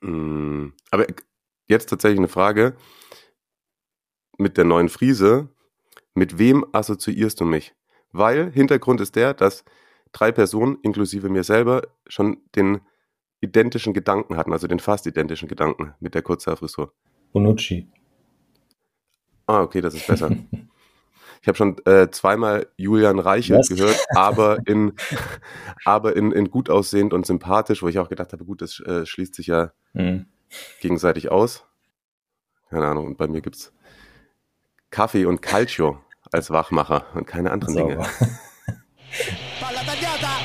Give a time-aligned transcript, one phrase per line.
[0.00, 1.06] Mm, aber
[1.66, 2.76] jetzt tatsächlich eine Frage.
[4.38, 5.48] Mit der neuen Friese,
[6.14, 7.74] mit wem assoziierst du mich?
[8.12, 9.64] Weil Hintergrund ist der, dass
[10.12, 12.80] drei Personen, inklusive mir selber, schon den
[13.40, 16.92] identischen Gedanken hatten, also den fast identischen Gedanken mit der Kurzhaarfrisur.
[17.32, 17.88] Bonucci.
[19.46, 20.30] Ah, okay, das ist besser.
[21.46, 23.68] Ich habe schon äh, zweimal Julian Reichelt Was?
[23.68, 24.94] gehört, aber in,
[25.84, 29.06] aber in, in gut aussehend und sympathisch, wo ich auch gedacht habe, gut, das äh,
[29.06, 30.26] schließt sich ja mhm.
[30.80, 31.64] gegenseitig aus.
[32.68, 33.72] Keine Ahnung, und bei mir gibt es
[34.90, 36.00] Kaffee und Calcio
[36.32, 37.94] als Wachmacher und keine anderen Sauber.
[37.94, 38.08] Dinge.
[39.60, 40.42] Palla tagliata,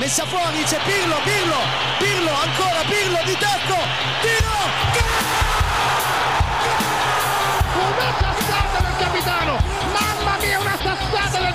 [0.00, 1.60] messa fuori, c'è Pirlo, Pirlo,
[2.00, 3.79] Pirlo, ancora Pirlo di tacco,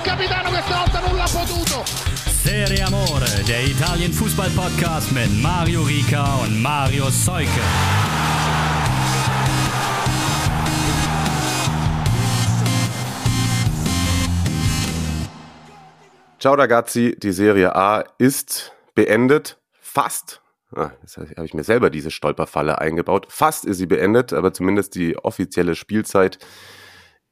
[0.06, 1.84] capitano, questa volta non l'ha potuto.
[2.30, 7.60] Serie Amore, der Italien Fußball Podcast mit Mario Rica und Mario Seuke.
[16.38, 19.58] Ciao ragazzi, die Serie A ist beendet.
[19.80, 20.40] Fast.
[20.72, 23.26] Ah, jetzt habe ich mir selber diese Stolperfalle eingebaut.
[23.28, 26.38] Fast ist sie beendet, aber zumindest die offizielle Spielzeit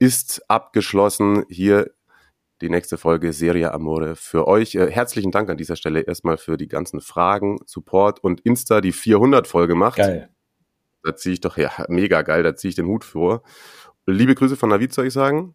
[0.01, 1.45] ist abgeschlossen.
[1.49, 1.93] Hier
[2.61, 4.75] die nächste Folge Serie Amore für euch.
[4.75, 8.93] Äh, herzlichen Dank an dieser Stelle erstmal für die ganzen Fragen, Support und Insta, die
[8.93, 9.99] 400 Folge macht.
[9.99, 10.31] Geil.
[11.03, 13.43] Da ziehe ich doch, ja, mega geil, da ziehe ich den Hut vor.
[14.07, 15.55] Liebe Grüße von Navid, soll ich sagen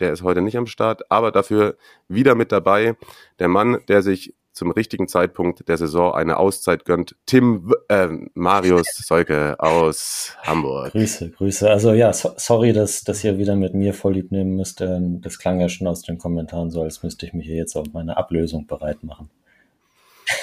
[0.00, 1.76] der ist heute nicht am Start, aber dafür
[2.08, 2.96] wieder mit dabei.
[3.38, 7.16] Der Mann, der sich zum richtigen Zeitpunkt der Saison eine Auszeit gönnt.
[7.24, 10.92] Tim äh, Marius Seuke aus Hamburg.
[10.92, 11.70] Grüße, Grüße.
[11.70, 14.82] Also ja, so, sorry, dass, dass ihr wieder mit mir vorlieb nehmen müsst.
[14.82, 17.74] Ähm, das klang ja schon aus den Kommentaren so, als müsste ich mich hier jetzt
[17.74, 19.30] auf meine Ablösung bereit machen.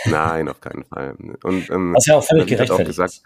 [0.05, 1.15] Nein, auf keinen Fall.
[1.43, 3.23] Und, ähm, Was ja auch völlig gerechtfertigt ist.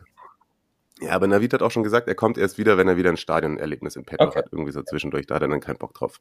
[0.99, 3.17] Ja, aber Navid hat auch schon gesagt, er kommt erst wieder, wenn er wieder ein
[3.17, 4.39] Stadionerlebnis in petto okay.
[4.39, 4.49] hat.
[4.51, 6.19] Irgendwie so zwischendurch, da hat er dann keinen Bock drauf.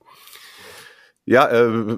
[1.24, 1.96] Ja, äh,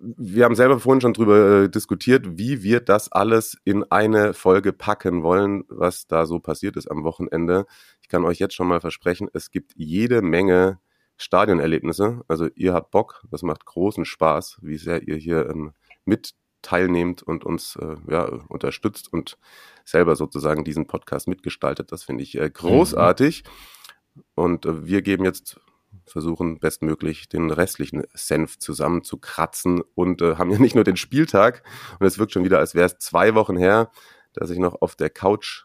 [0.00, 4.72] wir haben selber vorhin schon drüber äh, diskutiert, wie wir das alles in eine Folge
[4.72, 7.66] packen wollen, was da so passiert ist am Wochenende.
[8.00, 10.78] Ich kann euch jetzt schon mal versprechen, es gibt jede Menge
[11.18, 12.22] Stadionerlebnisse.
[12.28, 15.72] Also ihr habt Bock, das macht großen Spaß, wie sehr ihr hier ähm,
[16.06, 19.38] mit teilnehmt und uns äh, ja, unterstützt und
[19.84, 21.92] selber sozusagen diesen Podcast mitgestaltet.
[21.92, 23.44] Das finde ich äh, großartig.
[23.44, 24.22] Mhm.
[24.34, 25.60] Und äh, wir geben jetzt,
[26.10, 31.62] versuchen bestmöglich den restlichen Senf zusammenzukratzen und äh, haben ja nicht nur den Spieltag.
[31.98, 33.90] Und es wirkt schon wieder, als wäre es zwei Wochen her,
[34.32, 35.64] dass ich noch auf der Couch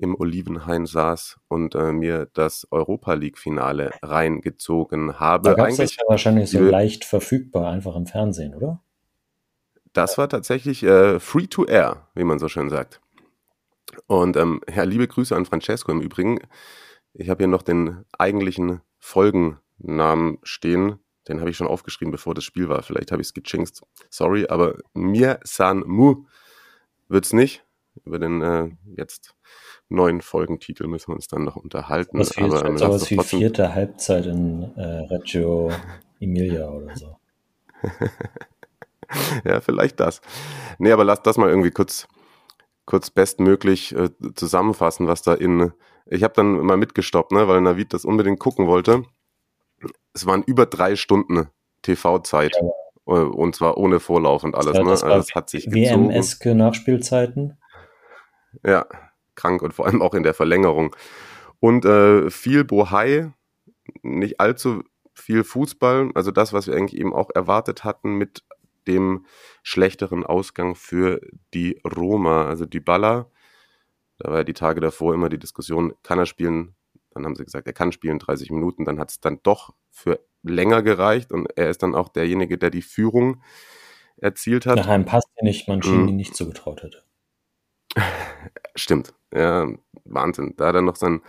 [0.00, 5.50] im Olivenhain saß und äh, mir das Europa League-Finale reingezogen habe.
[5.50, 8.82] Da gab es das ja wahrscheinlich so leicht verfügbar, einfach im Fernsehen, oder?
[9.92, 13.00] Das war tatsächlich äh, free to air, wie man so schön sagt.
[14.06, 16.38] Und ähm, ja, liebe Grüße an Francesco im Übrigen.
[17.12, 18.80] Ich habe hier noch den eigentlichen
[19.80, 20.98] Folgennamen stehen.
[21.28, 22.82] Den habe ich schon aufgeschrieben, bevor das Spiel war.
[22.82, 23.80] Vielleicht habe ich es gechinkt.
[24.08, 26.24] Sorry, aber Mir San Mu
[27.08, 27.64] wird es nicht.
[28.04, 29.34] Über den äh, jetzt
[29.88, 32.18] neuen Folgentitel müssen wir uns dann noch unterhalten.
[32.18, 35.70] Was wie, aber, ähm, sowas wie vierte Halbzeit in äh, Reggio
[36.20, 37.16] Emilia oder so.
[39.44, 40.20] ja, vielleicht das.
[40.78, 42.06] Nee, aber lass das mal irgendwie kurz,
[42.86, 45.72] kurz bestmöglich äh, zusammenfassen, was da in.
[46.06, 49.04] Ich habe dann mal mitgestoppt, ne, weil Navid das unbedingt gucken wollte.
[50.12, 51.48] Es waren über drei Stunden
[51.82, 52.56] TV-Zeit.
[52.60, 52.68] Ja.
[53.06, 54.72] Äh, und zwar ohne Vorlauf und alles.
[54.72, 54.90] Das, ne?
[54.90, 57.58] also das hat sich WM-eske Nachspielzeiten.
[58.64, 58.86] Ja,
[59.34, 60.94] krank und vor allem auch in der Verlängerung.
[61.60, 63.32] Und äh, viel Bohai,
[64.02, 64.82] nicht allzu
[65.14, 68.42] viel Fußball, also das, was wir eigentlich eben auch erwartet hatten mit
[68.86, 69.26] dem
[69.62, 71.20] schlechteren Ausgang für
[71.52, 72.46] die Roma.
[72.46, 73.30] Also die Baller,
[74.18, 76.74] da war ja die Tage davor immer die Diskussion, kann er spielen?
[77.10, 78.84] Dann haben sie gesagt, er kann spielen 30 Minuten.
[78.84, 82.70] Dann hat es dann doch für länger gereicht und er ist dann auch derjenige, der
[82.70, 83.42] die Führung
[84.16, 84.76] erzielt hat.
[84.76, 86.16] Nach einem Pass, den ich Mancini mhm.
[86.16, 87.02] nicht zugetraut hätte.
[88.74, 89.68] Stimmt, ja,
[90.04, 90.54] Wahnsinn.
[90.56, 91.20] Da hat er noch sein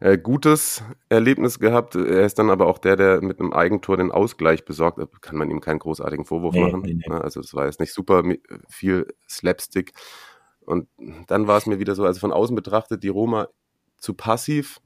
[0.00, 1.94] äh, gutes Erlebnis gehabt.
[1.94, 4.98] Er ist dann aber auch der, der mit einem Eigentor den Ausgleich besorgt.
[4.98, 6.82] Da kann man ihm keinen großartigen Vorwurf nee, machen.
[6.82, 7.08] Nee, nee.
[7.08, 7.20] Ne?
[7.20, 8.22] Also es war jetzt nicht super
[8.68, 9.92] viel Slapstick.
[10.60, 10.88] Und
[11.26, 13.48] dann war es mir wieder so, also von außen betrachtet, die Roma
[13.98, 14.80] zu passiv.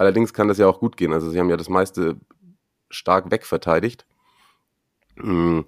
[0.00, 1.12] Allerdings kann das ja auch gut gehen.
[1.12, 2.16] Also sie haben ja das meiste
[2.88, 4.06] stark wegverteidigt.
[5.16, 5.66] Hm,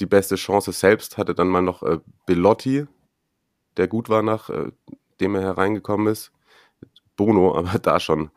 [0.00, 2.88] die beste Chance selbst hatte dann mal noch äh, Bellotti,
[3.76, 4.72] der gut war, nachdem
[5.20, 6.32] äh, er hereingekommen ist.
[7.14, 8.32] Bono aber da schon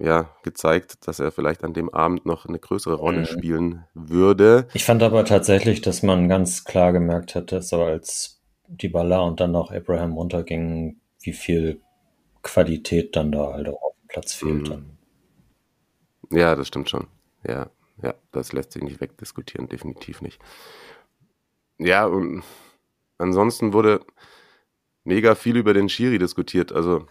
[0.00, 3.26] ja, gezeigt, dass er vielleicht an dem Abend noch eine größere Rolle mhm.
[3.26, 4.66] spielen würde.
[4.74, 9.20] Ich fand aber tatsächlich, dass man ganz klar gemerkt hat, dass so als die Balla
[9.20, 11.80] und dann noch Abraham runtergingen, wie viel
[12.42, 14.68] Qualität dann da halt auch Platz fehlt.
[14.70, 14.96] Mhm.
[16.30, 17.08] Ja, das stimmt schon.
[17.44, 17.68] Ja,
[18.00, 20.40] ja, das lässt sich nicht wegdiskutieren, definitiv nicht.
[21.78, 22.44] Ja, und
[23.18, 24.06] ansonsten wurde
[25.02, 26.70] mega viel über den Schiri diskutiert.
[26.70, 27.08] Also,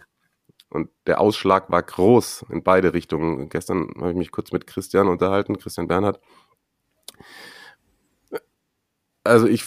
[0.70, 3.50] und der Ausschlag war groß in beide Richtungen.
[3.50, 6.20] Gestern habe ich mich kurz mit Christian unterhalten, Christian Bernhard.
[9.24, 9.62] Also, ich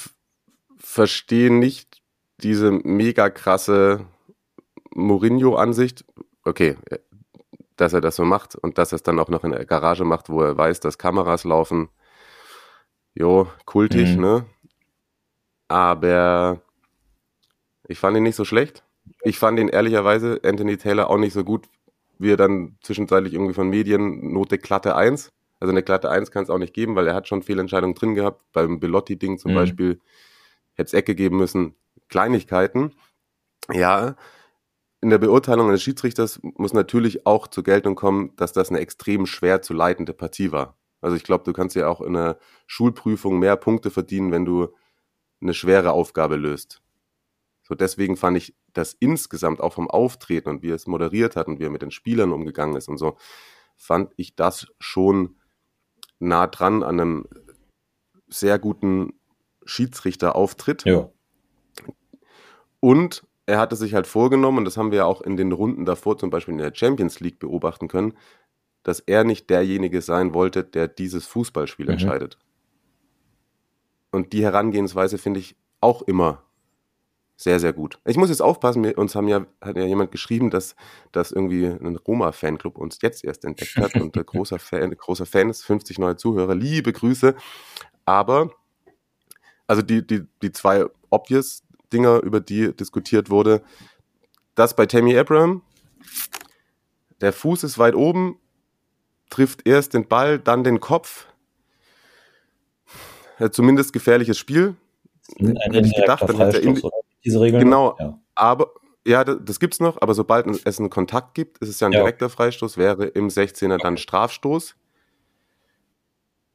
[0.75, 2.01] verstehe nicht
[2.37, 4.07] diese mega krasse
[4.89, 6.03] Mourinho-Ansicht.
[6.43, 6.77] Okay,
[7.77, 10.03] dass er das so macht und dass er es dann auch noch in der Garage
[10.03, 11.89] macht, wo er weiß, dass Kameras laufen.
[13.13, 14.21] Jo, kultig, mhm.
[14.21, 14.45] ne?
[15.67, 16.61] Aber
[17.87, 18.83] ich fand ihn nicht so schlecht.
[19.23, 21.67] Ich fand ihn ehrlicherweise, Anthony Taylor, auch nicht so gut,
[22.19, 25.31] wie er dann zwischenzeitlich irgendwie von Medien Note glatte 1.
[25.59, 28.15] Also eine glatte 1 kann es auch nicht geben, weil er hat schon Fehlentscheidungen drin
[28.15, 28.43] gehabt.
[28.53, 29.55] Beim Belotti-Ding zum mhm.
[29.55, 30.01] Beispiel
[30.73, 31.75] hätte es Ecke geben müssen.
[32.09, 32.93] Kleinigkeiten.
[33.71, 34.15] Ja,
[35.01, 39.25] in der Beurteilung eines Schiedsrichters muss natürlich auch zur Geltung kommen, dass das eine extrem
[39.25, 40.77] schwer zu leitende Partie war.
[41.01, 44.69] Also ich glaube, du kannst ja auch in einer Schulprüfung mehr Punkte verdienen, wenn du
[45.41, 46.81] eine schwere Aufgabe löst.
[47.61, 51.47] So deswegen fand ich das insgesamt auch vom Auftreten und wie er es moderiert hat
[51.47, 53.17] und wie er mit den Spielern umgegangen ist und so,
[53.75, 55.37] fand ich das schon
[56.19, 57.27] nah dran an einem
[58.27, 59.19] sehr guten
[59.65, 60.85] Schiedsrichterauftritt.
[60.85, 61.11] Ja.
[62.79, 65.85] Und er hatte sich halt vorgenommen, und das haben wir ja auch in den Runden
[65.85, 68.13] davor, zum Beispiel in der Champions League, beobachten können,
[68.83, 71.93] dass er nicht derjenige sein wollte, der dieses Fußballspiel mhm.
[71.93, 72.37] entscheidet.
[74.11, 76.43] Und die Herangehensweise finde ich auch immer
[77.37, 77.99] sehr, sehr gut.
[78.03, 80.75] Ich muss jetzt aufpassen, wir, uns haben ja, hat ja jemand geschrieben, dass,
[81.11, 85.63] dass irgendwie ein Roma-Fanclub uns jetzt erst entdeckt hat und großer Fan, großer Fan ist,
[85.63, 87.35] 50 neue Zuhörer, liebe Grüße.
[88.05, 88.49] Aber,
[89.67, 91.63] also die, die, die zwei obvious
[91.93, 93.61] Dinger, über die diskutiert wurde,
[94.55, 95.61] das bei Tammy Abraham,
[97.21, 98.39] der Fuß ist weit oben,
[99.29, 101.27] trifft erst den Ball, dann den Kopf.
[103.51, 104.75] Zumindest gefährliches Spiel.
[105.37, 106.91] Hätte ich gedacht, dann hätte er
[107.23, 107.63] diese Regeln.
[107.63, 108.19] Genau, ja.
[108.35, 108.71] aber
[109.05, 111.93] ja, das, das gibt's noch, aber sobald es einen Kontakt gibt, ist es ja ein
[111.93, 111.99] ja.
[111.99, 114.75] direkter Freistoß, wäre im 16er dann Strafstoß.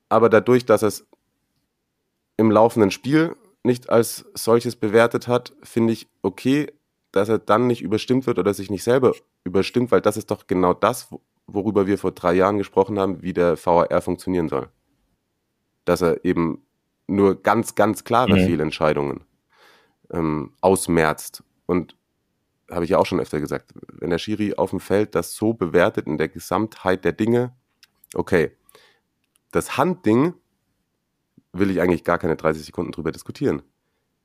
[0.08, 1.06] Aber dadurch, dass es
[2.36, 6.72] im laufenden Spiel nicht als solches bewertet hat, finde ich okay,
[7.12, 9.14] dass er dann nicht überstimmt wird oder sich nicht selber
[9.44, 11.14] überstimmt, weil das ist doch genau das,
[11.46, 14.68] worüber wir vor drei Jahren gesprochen haben, wie der VAR funktionieren soll.
[15.84, 16.64] Dass er eben
[17.06, 18.46] nur ganz, ganz klare mhm.
[18.46, 19.24] Fehlentscheidungen
[20.10, 21.42] ähm, ausmerzt.
[21.66, 21.96] Und
[22.70, 25.52] habe ich ja auch schon öfter gesagt, wenn der Schiri auf dem Feld das so
[25.52, 27.54] bewertet in der Gesamtheit der Dinge,
[28.14, 28.52] okay,
[29.50, 30.34] das Handding
[31.52, 33.62] will ich eigentlich gar keine 30 Sekunden drüber diskutieren.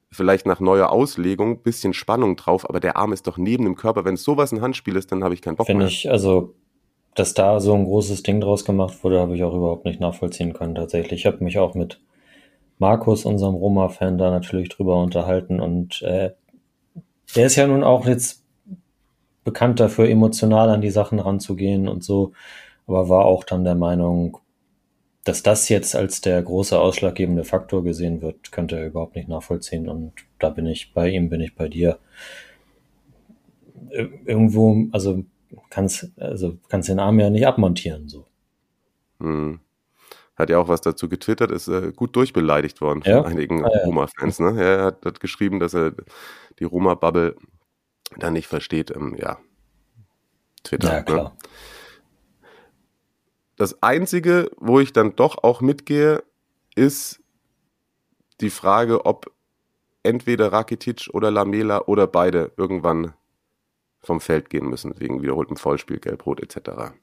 [0.10, 4.06] Vielleicht nach neuer Auslegung, bisschen Spannung drauf, aber der Arm ist doch neben dem Körper.
[4.06, 6.54] Wenn sowas ein Handspiel ist, dann habe ich keinen Bock Finde ich, also,
[7.16, 10.54] dass da so ein großes Ding draus gemacht wurde, habe ich auch überhaupt nicht nachvollziehen
[10.54, 11.22] können, tatsächlich.
[11.22, 12.00] Ich habe mich auch mit
[12.80, 15.60] Markus, unserem Roma-Fan, da natürlich drüber unterhalten.
[15.60, 16.32] Und äh,
[17.36, 18.44] der ist ja nun auch jetzt
[19.44, 22.34] bekannt dafür, emotional an die Sachen ranzugehen und so,
[22.86, 24.40] aber war auch dann der Meinung,
[25.28, 29.90] dass das jetzt als der große ausschlaggebende Faktor gesehen wird, könnte er überhaupt nicht nachvollziehen.
[29.90, 32.00] Und da bin ich bei ihm, bin ich bei dir.
[33.90, 35.24] Irgendwo, also
[35.70, 38.26] kannst also kannst den Arm ja nicht abmontieren so.
[39.20, 39.60] Hm
[40.38, 43.84] hat ja auch was dazu getwittert, ist äh, gut durchbeleidigt worden von einigen ah, ja.
[43.86, 44.40] Roma-Fans.
[44.40, 44.62] Ne?
[44.62, 45.94] Er hat, hat, geschrieben, dass er
[46.60, 47.36] die Roma-Bubble
[48.18, 48.92] da nicht versteht.
[48.92, 49.40] Ähm, ja,
[50.64, 50.90] Twitter.
[50.90, 51.06] Ja, ne?
[51.06, 51.24] klar.
[51.24, 51.32] Ne?
[53.58, 56.24] Das Einzige, wo ich dann doch auch mitgehe,
[56.76, 57.22] ist
[58.40, 59.32] die Frage, ob
[60.04, 63.14] entweder Rakitic oder Lamela oder beide irgendwann
[64.00, 66.94] vom Feld gehen müssen, wegen wiederholtem Vollspiel, Gelbrot etc.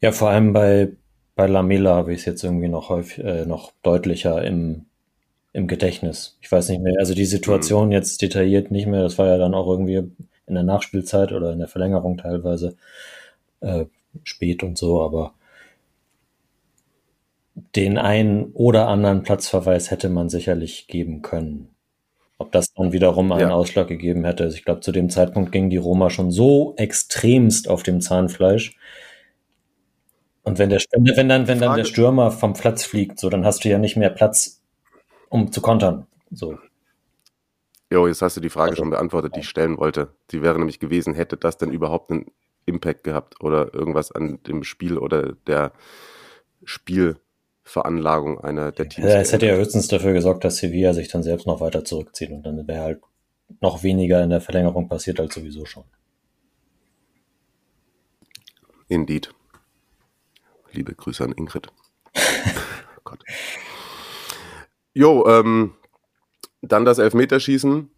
[0.00, 0.96] Ja, vor allem bei
[1.34, 4.86] bei Lamela habe ich es jetzt irgendwie noch häufig, äh, noch deutlicher im,
[5.52, 6.36] im Gedächtnis.
[6.40, 7.92] Ich weiß nicht mehr, also die Situation mhm.
[7.92, 9.96] jetzt detailliert nicht mehr, das war ja dann auch irgendwie
[10.46, 12.76] in der Nachspielzeit oder in der Verlängerung teilweise
[13.60, 13.86] äh,
[14.24, 15.34] spät und so, aber
[17.54, 21.68] den einen oder anderen Platzverweis hätte man sicherlich geben können.
[22.38, 23.54] Ob das dann wiederum einen ja.
[23.54, 24.44] Ausschlag gegeben hätte.
[24.44, 28.76] Also ich glaube, zu dem Zeitpunkt ging die Roma schon so extremst auf dem Zahnfleisch,
[30.42, 33.64] und wenn der wenn dann, wenn dann der Stürmer vom Platz fliegt, so, dann hast
[33.64, 34.60] du ja nicht mehr Platz,
[35.28, 36.06] um zu kontern.
[36.30, 36.58] So.
[37.92, 40.14] Jo, jetzt hast du die Frage also, schon beantwortet, die ich stellen wollte.
[40.30, 42.26] Die wäre nämlich gewesen, hätte das denn überhaupt einen
[42.66, 45.72] Impact gehabt oder irgendwas an dem Spiel oder der
[47.64, 49.08] Spielveranlagung einer der Teams?
[49.08, 52.30] Ja, es hätte ja höchstens dafür gesorgt, dass Sevilla sich dann selbst noch weiter zurückzieht
[52.30, 53.00] und dann wäre halt
[53.60, 55.84] noch weniger in der Verlängerung passiert als sowieso schon.
[58.88, 59.32] Indeed.
[60.72, 61.68] Liebe Grüße an Ingrid.
[62.16, 63.22] oh Gott.
[64.94, 65.74] Jo, ähm,
[66.60, 67.90] dann das Elfmeterschießen.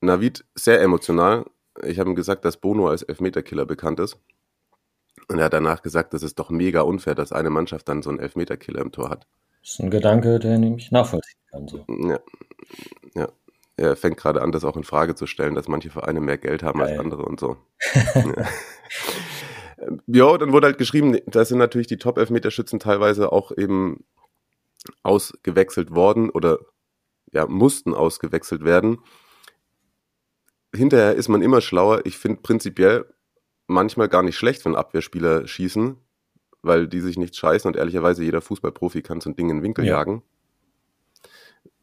[0.00, 1.46] Navid sehr emotional.
[1.82, 4.18] Ich habe ihm gesagt, dass Bono als Elfmeterkiller bekannt ist.
[5.28, 8.10] Und er hat danach gesagt, das ist doch mega unfair, dass eine Mannschaft dann so
[8.10, 9.26] einen Elfmeterkiller im Tor hat.
[9.62, 11.68] Das ist ein Gedanke, den ich nachvollziehen kann.
[11.68, 11.86] So.
[11.88, 12.20] Ja.
[13.14, 13.28] ja.
[13.76, 16.62] Er fängt gerade an, das auch in Frage zu stellen, dass manche Vereine mehr Geld
[16.62, 16.90] haben Geil.
[16.90, 17.56] als andere und so.
[18.14, 18.46] ja.
[20.06, 24.04] ja, dann wurde halt geschrieben, da sind natürlich die Top-Elfmeterschützen teilweise auch eben
[25.02, 26.58] ausgewechselt worden oder
[27.32, 28.98] ja, mussten ausgewechselt werden.
[30.74, 32.02] Hinterher ist man immer schlauer.
[32.04, 33.06] Ich finde prinzipiell
[33.66, 35.96] manchmal gar nicht schlecht, wenn Abwehrspieler schießen,
[36.62, 39.62] weil die sich nicht scheißen und ehrlicherweise jeder Fußballprofi kann so ein Ding in den
[39.62, 39.98] Winkel ja.
[39.98, 40.22] jagen.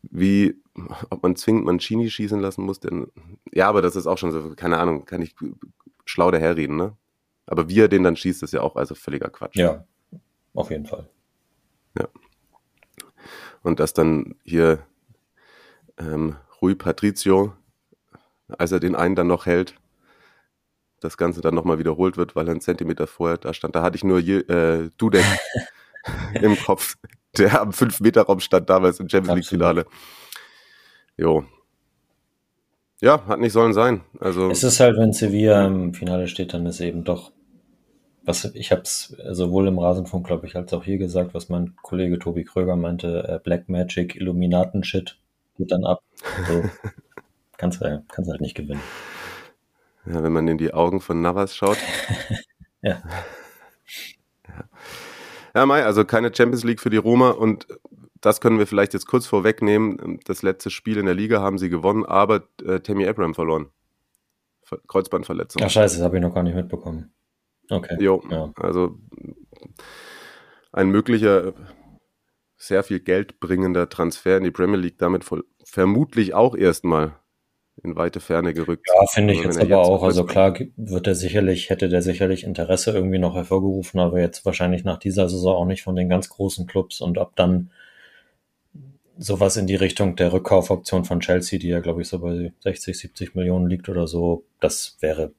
[0.03, 0.59] Wie,
[1.09, 3.11] ob man zwingend Mancini schießen lassen muss, denn,
[3.51, 5.35] ja, aber das ist auch schon so, keine Ahnung, kann ich
[6.05, 6.97] schlau daherreden, ne?
[7.45, 9.57] Aber wie er den dann schießt, ist ja auch also völliger Quatsch.
[9.57, 9.85] Ja,
[10.53, 11.09] auf jeden Fall.
[11.97, 12.07] Ja.
[13.61, 14.85] Und dass dann hier
[15.97, 17.53] ähm, Rui Patricio,
[18.47, 19.75] als er den einen dann noch hält,
[21.01, 23.75] das Ganze dann nochmal wiederholt wird, weil er einen Zentimeter vorher da stand.
[23.75, 25.25] Da hatte ich nur je, äh, Dudek
[26.41, 26.95] im Kopf,
[27.37, 29.85] der am 5-Meter-Raum stand damals im Champions League-Finale.
[31.17, 31.43] Jo.
[33.01, 34.01] Ja, hat nicht sollen sein.
[34.19, 37.31] Also, es ist halt, wenn Sevilla im Finale steht, dann ist eben doch,
[38.23, 41.75] was ich habe es sowohl im Rasenfunk, glaube ich, als auch hier gesagt, was mein
[41.81, 45.17] Kollege Tobi Kröger meinte, äh, Black Magic, Illuminaten-Shit
[45.57, 46.03] geht dann ab.
[46.37, 46.69] Also,
[47.57, 48.81] kannst, du, kannst halt nicht gewinnen.
[50.05, 51.77] Ja, wenn man in die Augen von Navas schaut.
[52.81, 53.01] ja.
[54.47, 54.63] ja.
[55.53, 57.67] Ja, Mai, also keine Champions League für die Roma und
[58.21, 60.19] das können wir vielleicht jetzt kurz vorwegnehmen.
[60.25, 63.69] Das letzte Spiel in der Liga haben sie gewonnen, aber äh, Tammy Abraham verloren.
[64.87, 65.61] Kreuzbandverletzung.
[65.65, 67.11] Ach scheiße, das habe ich noch gar nicht mitbekommen.
[67.69, 67.97] Okay.
[67.99, 68.53] Jo, ja.
[68.55, 68.97] also
[70.71, 71.53] ein möglicher
[72.57, 77.15] sehr viel Geld bringender Transfer in die Premier League damit voll, vermutlich auch erstmal
[77.83, 78.87] in weite Ferne gerückt.
[78.87, 80.03] Ja, finde ich also, jetzt aber jetzt auch.
[80.03, 84.83] Also klar wird er sicherlich, hätte der sicherlich Interesse irgendwie noch hervorgerufen, aber jetzt wahrscheinlich
[84.83, 87.71] nach dieser Saison auch nicht von den ganz großen Clubs und ob dann
[89.17, 92.97] sowas in die Richtung der Rückkaufoption von Chelsea, die ja glaube ich so bei 60,
[92.97, 95.33] 70 Millionen liegt oder so, das wäre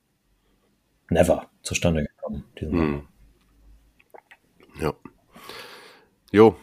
[1.11, 2.44] never zustande gekommen.
[2.58, 3.02] Hm.
[4.80, 4.94] Ja.
[6.32, 6.56] Jo,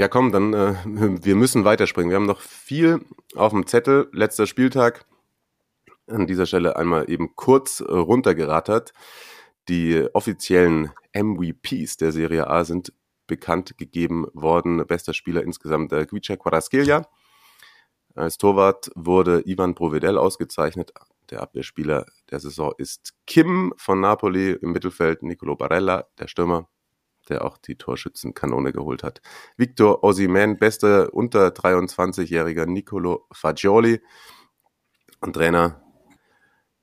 [0.00, 0.74] ja, komm, dann äh,
[1.24, 2.08] wir müssen weiterspringen.
[2.08, 3.04] Wir haben noch viel
[3.34, 4.08] auf dem Zettel.
[4.12, 5.04] Letzter Spieltag.
[6.06, 8.94] An dieser Stelle einmal eben kurz äh, runtergerattert.
[9.68, 12.94] Die offiziellen MVPs der Serie A sind
[13.26, 14.86] bekannt gegeben worden.
[14.86, 17.06] Bester Spieler insgesamt der Guicha Quaraskelia.
[18.14, 20.94] Als Torwart wurde Ivan Provedel ausgezeichnet.
[21.28, 26.70] Der Abwehrspieler der Saison ist Kim von Napoli im Mittelfeld, Nicolo Barella, der Stürmer
[27.30, 29.22] der auch die Torschützenkanone geholt hat.
[29.56, 34.00] Victor Osimen, bester unter 23-jähriger Nicolo Fagioli
[35.20, 35.82] und Trainer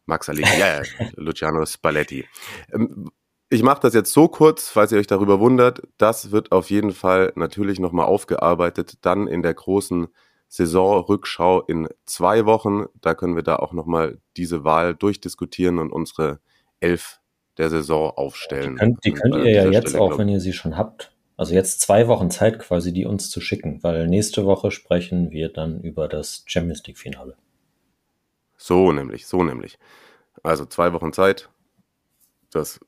[0.08, 0.84] Max Allegri, ja, ja,
[1.16, 2.26] Luciano Spalletti.
[2.72, 3.12] Ähm,
[3.50, 5.82] ich mache das jetzt so kurz, falls ihr euch darüber wundert.
[5.98, 10.08] Das wird auf jeden Fall natürlich nochmal aufgearbeitet, dann in der großen
[10.50, 12.86] Saisonrückschau in zwei Wochen.
[13.02, 16.40] Da können wir da auch nochmal diese Wahl durchdiskutieren und unsere
[16.80, 17.20] elf
[17.58, 18.74] der Saison aufstellen.
[18.74, 21.12] Die könnt, die könnt ihr ja jetzt Stelle, auch, wenn ihr sie schon habt.
[21.36, 25.50] Also jetzt zwei Wochen Zeit quasi, die uns zu schicken, weil nächste Woche sprechen wir
[25.50, 27.36] dann über das Champions League Finale.
[28.58, 29.78] So nämlich, so nämlich.
[30.44, 31.50] Also zwei Wochen Zeit.
[32.52, 32.80] Das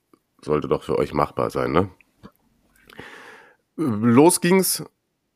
[0.41, 1.89] sollte doch für euch machbar sein, ne?
[3.75, 4.83] Los ging's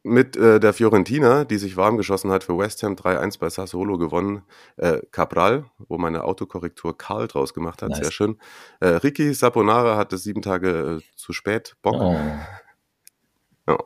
[0.04, 3.98] mit äh, der Fiorentina, die sich warm geschossen hat für West Ham 3-1 bei Sassuolo
[3.98, 4.44] gewonnen.
[4.76, 8.00] Äh, Cabral, wo meine Autokorrektur Karl draus gemacht hat, nice.
[8.00, 8.38] sehr schön.
[8.82, 11.96] Äh, Ricky Saponara hatte sieben Tage äh, zu spät Bock.
[11.96, 12.20] Oh.
[13.68, 13.78] oh.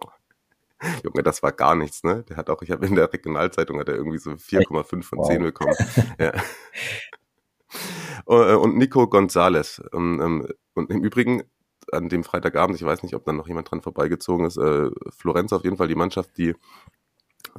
[1.04, 2.24] Junge, das war gar nichts, ne?
[2.30, 5.28] Der hat auch, ich habe in der Regionalzeitung hat er irgendwie so 4,5 von wow.
[5.28, 5.76] 10 bekommen.
[6.20, 6.34] ja.
[8.30, 9.82] Äh, und Nico Gonzalez.
[9.94, 11.44] Ähm, ähm, und im Übrigen,
[11.92, 15.54] an dem Freitagabend, ich weiß nicht, ob dann noch jemand dran vorbeigezogen ist, äh, Florenz
[15.54, 16.56] auf jeden Fall die Mannschaft, die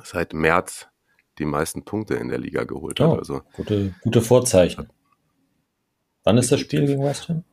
[0.03, 0.89] seit März
[1.39, 3.09] die meisten Punkte in der Liga geholt hat.
[3.09, 4.89] Oh, also, gute, gute Vorzeichen.
[6.25, 7.45] Wann ist das Spiel gegen West Ham?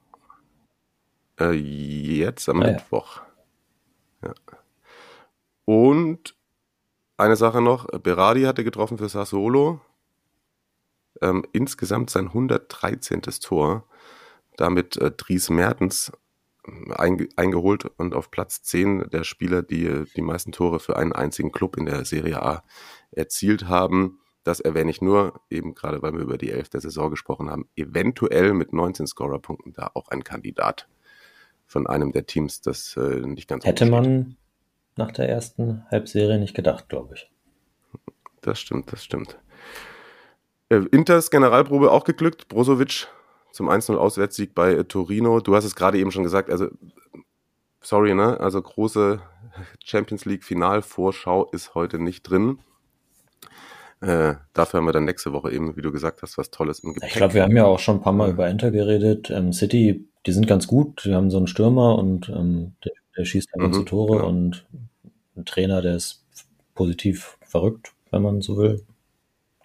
[1.40, 3.22] Äh, jetzt am ah, Mittwoch.
[4.24, 4.34] Ja.
[5.66, 6.36] Und
[7.18, 9.82] eine Sache noch, Berardi hatte getroffen für Sassuolo.
[11.22, 13.22] Ähm, insgesamt sein 113.
[13.22, 13.86] Tor.
[14.58, 16.12] Damit äh, Dries Mertens
[16.96, 21.52] einge eingeholt und auf Platz 10 der Spieler, die die meisten Tore für einen einzigen
[21.52, 22.64] Club in der Serie A
[23.12, 24.20] erzielt haben.
[24.44, 27.68] das erwähne ich nur, eben gerade weil wir über die Elf der Saison gesprochen haben,
[27.76, 30.88] eventuell mit 19 Scorerpunkten da auch ein Kandidat
[31.66, 34.38] von einem der Teams, das äh, nicht ganz Hätte man
[34.96, 37.32] nach der ersten Halbserie nicht gedacht, glaube ich.
[38.42, 39.40] Das stimmt, das stimmt.
[40.70, 42.48] Äh, Inters Generalprobe auch geglückt.
[42.48, 43.08] Brozovic
[43.56, 45.40] zum 1-0 Auswärtssieg bei äh, Torino.
[45.40, 46.68] Du hast es gerade eben schon gesagt, also
[47.82, 48.38] sorry, ne?
[48.42, 49.22] Also große
[49.84, 52.60] Champions League Finalvorschau ist heute nicht drin.
[54.02, 56.94] Äh, dafür haben wir dann nächste Woche eben, wie du gesagt hast, was Tolles im
[56.94, 57.12] Gepäck.
[57.12, 59.30] Ich glaube, wir haben ja auch schon ein paar Mal über Enter geredet.
[59.30, 61.06] Ähm, City, die sind ganz gut.
[61.06, 64.28] Die haben so einen Stürmer und ähm, der, der, schießt einfach mhm, zu Tore genau.
[64.28, 64.66] und
[65.38, 66.26] ein Trainer, der ist
[66.74, 68.84] positiv verrückt, wenn man so will.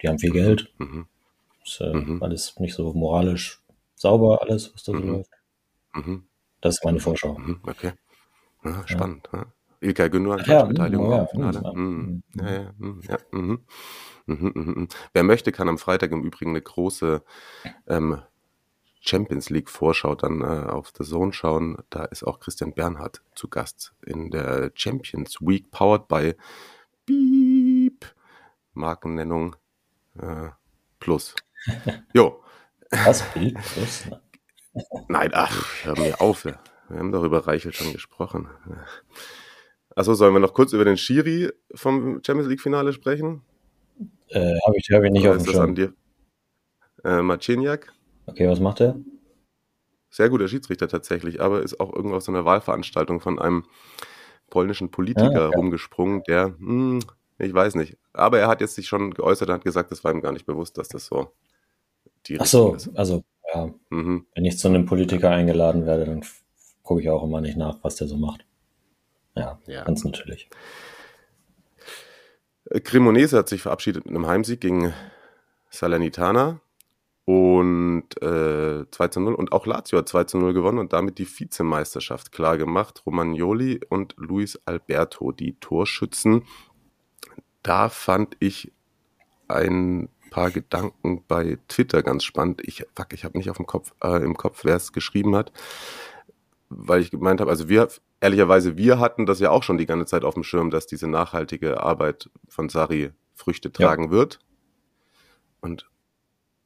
[0.01, 0.73] Die haben viel mhm, Geld.
[0.77, 1.07] Mhm.
[1.65, 2.23] Ist äh, mhm.
[2.23, 3.60] alles nicht so moralisch
[4.01, 5.09] sauber, alles, was da so mhm.
[5.09, 5.31] läuft.
[5.93, 6.23] Mhm.
[6.61, 7.39] Das ist meine Vorschau.
[7.63, 7.93] Okay.
[8.63, 9.29] Ja, spannend.
[9.33, 9.45] Ja.
[9.79, 11.61] Ilkay Gündogan, ja, Beteiligung ja, Finale.
[12.35, 13.17] Ja, ja, ja, ja,
[14.27, 14.87] Mhm, mhm, mhm.
[15.13, 17.23] Wer möchte, kann am Freitag im Übrigen eine große
[17.87, 18.21] ähm,
[18.99, 21.77] Champions League Vorschau dann äh, auf The Zone schauen.
[21.89, 26.35] Da ist auch Christian Bernhard zu Gast in der Champions Week, powered by
[27.07, 28.05] Beep,
[28.73, 29.55] Markennennung
[30.19, 30.49] äh,
[30.99, 31.35] Plus.
[32.13, 32.40] Jo.
[32.91, 33.23] Was?
[33.33, 34.03] Bild Plus?
[35.07, 36.45] Nein, ach, hör mir auf.
[36.45, 38.49] Wir haben darüber Reichel schon gesprochen.
[39.95, 43.41] Achso, sollen wir noch kurz über den Schiri vom Champions League Finale sprechen?
[44.29, 45.75] Äh, Habe ich, hab ich nicht Oder auf dem Schirm.
[45.75, 45.93] Dir?
[47.03, 47.93] Äh, Marciniak.
[48.25, 48.99] Okay, was macht er?
[50.09, 53.63] Sehr guter Schiedsrichter tatsächlich, aber ist auch irgendwo aus so einer Wahlveranstaltung von einem
[54.49, 55.57] polnischen Politiker ah, okay.
[55.57, 56.99] rumgesprungen, der, hm,
[57.39, 57.97] ich weiß nicht.
[58.13, 60.45] Aber er hat jetzt sich schon geäußert und hat gesagt, das war ihm gar nicht
[60.45, 61.31] bewusst, dass das so
[62.27, 62.89] die Ach so, ist.
[62.95, 63.23] also
[63.53, 64.25] ja, mhm.
[64.33, 66.23] wenn ich zu einem Politiker eingeladen werde, dann
[66.83, 68.45] gucke ich auch immer nicht nach, was der so macht.
[69.35, 69.83] Ja, ja.
[69.83, 70.49] ganz natürlich.
[72.83, 74.93] Cremonese hat sich verabschiedet mit einem Heimsieg gegen
[75.69, 76.61] Salernitana
[77.25, 81.17] und äh, 2 zu 0 und auch Lazio hat 2 zu 0 gewonnen und damit
[81.17, 83.03] die Vizemeisterschaft klar gemacht.
[83.05, 86.43] Romagnoli und Luis Alberto, die Torschützen.
[87.63, 88.71] Da fand ich
[89.47, 92.61] ein paar Gedanken bei Twitter ganz spannend.
[92.65, 95.51] Ich, fuck, ich habe nicht auf dem Kopf, äh, im Kopf, wer es geschrieben hat,
[96.69, 97.87] weil ich gemeint habe, also wir
[98.21, 101.07] ehrlicherweise, wir hatten das ja auch schon die ganze Zeit auf dem Schirm, dass diese
[101.07, 104.11] nachhaltige Arbeit von Sari Früchte tragen ja.
[104.11, 104.39] wird.
[105.59, 105.89] Und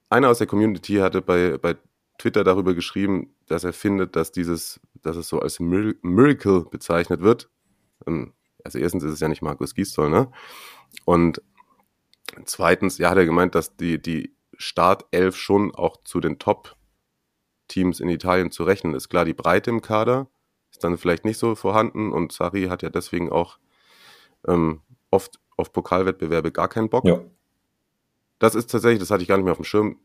[0.10, 1.76] einer aus der Community hatte bei, bei
[2.18, 7.50] Twitter darüber geschrieben, dass er findet, dass dieses, dass es so als Miracle bezeichnet wird.
[8.06, 10.32] Ähm, also erstens ist es ja nicht Markus Gisdol, ne?
[11.04, 11.42] Und
[12.46, 18.10] zweitens, ja, hat er gemeint, dass die, die Startelf schon auch zu den Top-Teams in
[18.10, 19.10] Italien zu rechnen ist.
[19.10, 20.28] Klar, die Breite im Kader,
[20.76, 23.60] ist dann vielleicht nicht so vorhanden und Sari hat ja deswegen auch
[24.46, 27.06] ähm, oft auf Pokalwettbewerbe gar keinen Bock.
[27.06, 27.22] Ja.
[28.40, 30.00] Das ist tatsächlich, das hatte ich gar nicht mehr auf dem Schirm.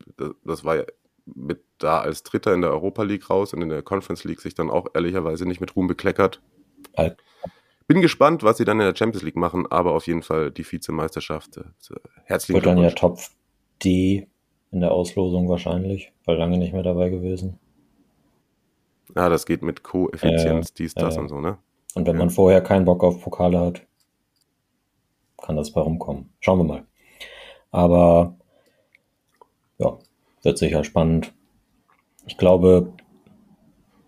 [0.45, 0.83] Das, war ja
[1.25, 4.55] mit da als Dritter in der Europa League raus und in der Conference League sich
[4.55, 6.41] dann auch ehrlicherweise nicht mit Ruhm bekleckert.
[6.95, 7.21] Alt.
[7.87, 10.69] Bin gespannt, was sie dann in der Champions League machen, aber auf jeden Fall die
[10.69, 11.57] Vizemeisterschaft.
[11.57, 11.63] Äh,
[12.25, 13.19] herzlichen Wird dann ja Top
[13.83, 14.27] D
[14.71, 17.59] in der Auslosung wahrscheinlich, weil lange nicht mehr dabei gewesen.
[19.15, 21.57] Ja, das geht mit Koeffizienz, äh, dies, das äh, und so, ne?
[21.93, 22.19] Und wenn ja.
[22.19, 23.81] man vorher keinen Bock auf Pokale hat,
[25.37, 26.29] kann das bei rumkommen.
[26.39, 26.85] Schauen wir mal.
[27.71, 28.35] Aber
[29.79, 29.97] ja,
[30.43, 31.33] wird sicher spannend.
[32.27, 32.93] Ich glaube,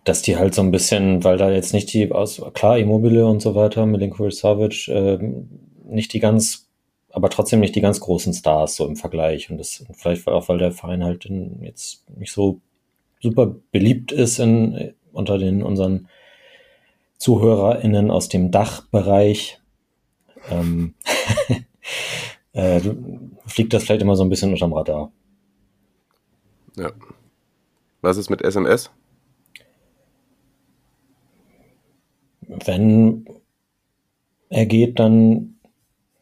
[0.04, 3.42] dass die halt so ein bisschen, weil da jetzt nicht die, aus, klar, Immobile und
[3.42, 5.18] so weiter, Milinkovic Savic, äh,
[5.86, 6.70] nicht die ganz,
[7.10, 9.50] aber trotzdem nicht die ganz großen Stars so im Vergleich.
[9.50, 11.30] Und das vielleicht auch, weil der Verein halt
[11.62, 12.60] jetzt nicht so
[13.22, 16.10] super beliebt ist in, unter den unseren
[17.18, 19.62] ZuhörerInnen aus dem Dachbereich.
[20.50, 20.96] Ähm,
[22.54, 22.82] äh,
[23.46, 25.12] fliegt das vielleicht immer so ein bisschen unterm Radar.
[26.76, 26.92] Ja.
[28.02, 28.92] Was ist mit SMS?
[32.66, 33.26] Wenn
[34.50, 35.54] er geht, dann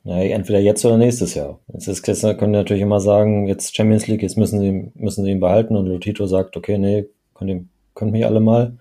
[0.03, 1.59] ja, entweder jetzt oder nächstes Jahr.
[1.71, 5.31] Jetzt, ist, jetzt können natürlich immer sagen, jetzt Champions League, jetzt müssen sie, müssen sie
[5.31, 8.77] ihn behalten und Lotito sagt, okay, nee, könnt, ihr, könnt mich alle mal.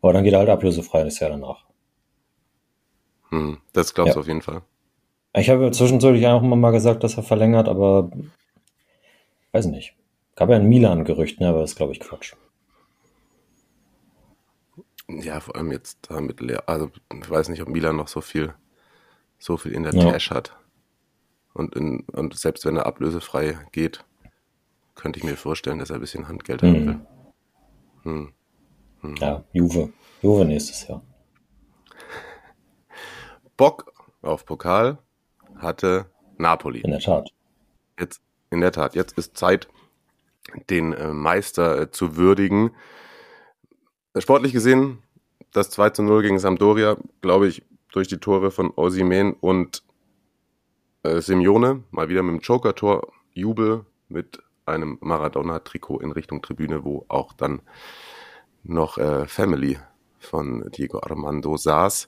[0.00, 1.66] Aber dann geht er halt ablösefrei das Jahr danach.
[3.30, 4.20] Hm, das glaubst du ja.
[4.22, 4.62] auf jeden Fall.
[5.34, 8.10] Ich habe zwischendurch auch immer mal gesagt, dass er verlängert, aber
[9.52, 9.94] weiß nicht.
[10.34, 12.34] Gab ja ein Milan-Gerücht, ne, aber das ist, glaube ich, Quatsch.
[15.08, 16.68] Ja, vor allem jetzt damit leer.
[16.68, 18.54] Also, ich weiß nicht, ob Milan noch so viel
[19.38, 20.10] so viel in der ja.
[20.10, 20.56] Tasche hat.
[21.54, 24.04] Und, in, und selbst wenn er ablösefrei geht,
[24.94, 27.00] könnte ich mir vorstellen, dass er ein bisschen Handgeld haben will.
[28.02, 28.32] Hm.
[29.00, 29.14] Hm.
[29.16, 29.92] Ja, Juve.
[30.22, 31.02] Juve nächstes Jahr.
[33.56, 33.92] Bock
[34.22, 34.98] auf Pokal
[35.56, 36.80] hatte Napoli.
[36.80, 37.30] In der Tat.
[37.98, 39.68] Jetzt, in der Tat, jetzt ist Zeit,
[40.70, 42.70] den äh, Meister äh, zu würdigen.
[44.16, 45.02] Sportlich gesehen,
[45.52, 49.82] das 2 zu 0 gegen Sampdoria, glaube ich, durch die Tore von Osimen und
[51.02, 57.04] äh, Simeone, mal wieder mit dem Joker-Tor, Jubel mit einem Maradona-Trikot in Richtung Tribüne, wo
[57.08, 57.62] auch dann
[58.64, 59.78] noch äh, Family
[60.18, 62.06] von Diego Armando saß.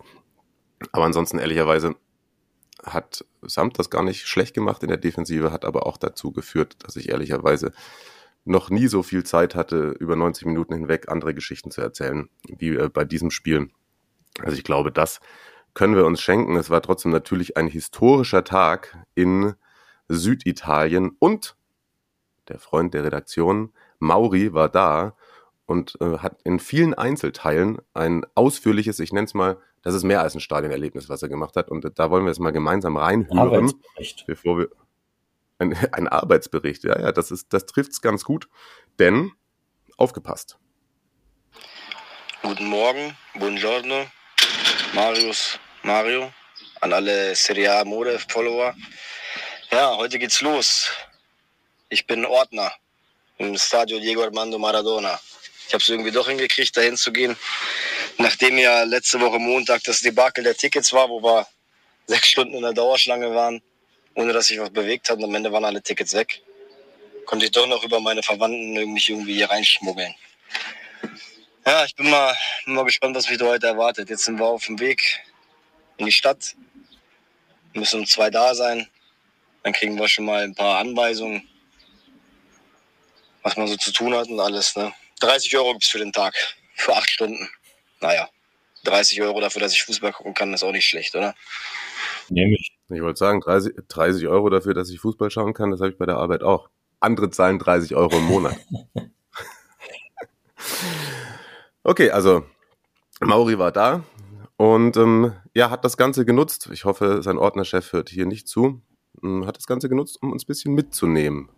[0.92, 1.94] Aber ansonsten ehrlicherweise
[2.82, 6.76] hat Samt das gar nicht schlecht gemacht in der Defensive, hat aber auch dazu geführt,
[6.80, 7.72] dass ich ehrlicherweise
[8.44, 12.70] noch nie so viel Zeit hatte, über 90 Minuten hinweg andere Geschichten zu erzählen, wie
[12.70, 13.70] äh, bei diesem Spiel.
[14.42, 15.20] Also ich glaube, das
[15.74, 16.56] können wir uns schenken.
[16.56, 19.54] Es war trotzdem natürlich ein historischer Tag in
[20.08, 21.56] Süditalien und
[22.48, 25.14] der Freund der Redaktion, Mauri, war da
[25.66, 30.20] und äh, hat in vielen Einzelteilen ein ausführliches, ich nenne es mal, das ist mehr
[30.20, 31.70] als ein Stadionerlebnis, was er gemacht hat.
[31.70, 33.72] Und da wollen wir jetzt mal gemeinsam reinhören,
[34.26, 34.68] bevor wir
[35.60, 38.48] ein, ein Arbeitsbericht, ja, ja, das ist, das trifft's ganz gut,
[38.98, 39.32] denn
[39.96, 40.56] aufgepasst.
[42.42, 44.06] Guten Morgen, buongiorno,
[44.94, 46.32] Marius, Mario,
[46.80, 48.74] an alle Serie A Mode Follower.
[49.70, 50.90] Ja, heute geht's los.
[51.90, 52.72] Ich bin Ordner
[53.36, 55.20] im Stadio Diego Armando Maradona.
[55.68, 57.36] Ich habe es irgendwie doch hingekriegt, dahin zu gehen,
[58.18, 61.46] nachdem ja letzte Woche Montag das Debakel der Tickets war, wo wir
[62.06, 63.62] sechs Stunden in der Dauerschlange waren,
[64.20, 65.18] ohne dass sich was bewegt hat.
[65.18, 66.42] Und am Ende waren alle Tickets weg.
[67.24, 70.14] Konnte ich doch noch über meine Verwandten irgendwie, irgendwie hier reinschmuggeln.
[71.66, 74.10] Ja, ich bin mal, bin mal gespannt, was mich da heute erwartet.
[74.10, 75.22] Jetzt sind wir auf dem Weg
[75.98, 76.54] in die Stadt.
[77.72, 78.88] Wir müssen um zwei da sein.
[79.62, 81.46] Dann kriegen wir schon mal ein paar Anweisungen,
[83.42, 84.74] was man so zu tun hat und alles.
[84.76, 84.92] Ne?
[85.20, 86.34] 30 Euro gibt's für den Tag.
[86.74, 87.48] Für acht Stunden.
[88.00, 88.28] Naja,
[88.84, 91.34] 30 Euro dafür, dass ich Fußball gucken kann, ist auch nicht schlecht, oder?
[92.30, 92.56] Nehme
[92.96, 93.02] ich.
[93.02, 96.06] Wollte sagen, 30, 30 Euro dafür, dass ich Fußball schauen kann, das habe ich bei
[96.06, 96.68] der Arbeit auch.
[97.00, 98.56] Andere zahlen 30 Euro im Monat.
[101.82, 102.44] okay, also
[103.20, 104.02] Mauri war da
[104.56, 106.68] und ähm, ja, hat das Ganze genutzt.
[106.70, 108.82] Ich hoffe, sein Ordnerchef hört hier nicht zu.
[109.22, 111.48] Ähm, Hat das Ganze genutzt, um uns ein bisschen mitzunehmen.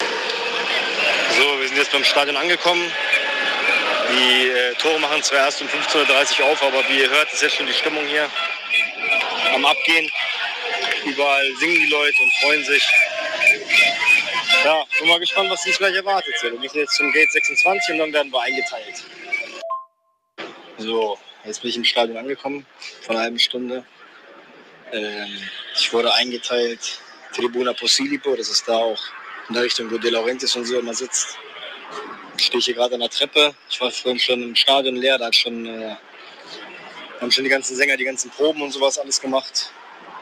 [0.00, 2.82] So, wir sind jetzt beim Stadion angekommen.
[4.10, 7.42] Die äh, Tore machen zwar erst um 15.30 Uhr auf, aber wie ihr hört, ist
[7.42, 8.26] jetzt schon die Stimmung hier
[9.58, 10.10] am Abgehen.
[11.04, 12.84] Überall singen die Leute und freuen sich.
[14.64, 16.34] Ja, bin mal gespannt, was uns gleich erwartet.
[16.42, 19.04] Wir müssen jetzt zum Gate 26 und dann werden wir eingeteilt.
[20.78, 22.66] So, jetzt bin ich im Stadion angekommen,
[23.02, 23.84] vor einer halben Stunde.
[24.92, 27.00] Ähm, ich wurde eingeteilt,
[27.34, 29.02] Tribuna Posilipo, das ist da auch
[29.48, 31.36] in der Richtung, wo De Laurentiis und so immer sitzt.
[32.36, 33.54] Stehe ich hier gerade an der Treppe.
[33.68, 35.96] Ich war vorhin schon im Stadion leer, da hat schon, äh,
[37.20, 39.72] haben schon die ganzen Sänger die ganzen Proben und sowas alles gemacht.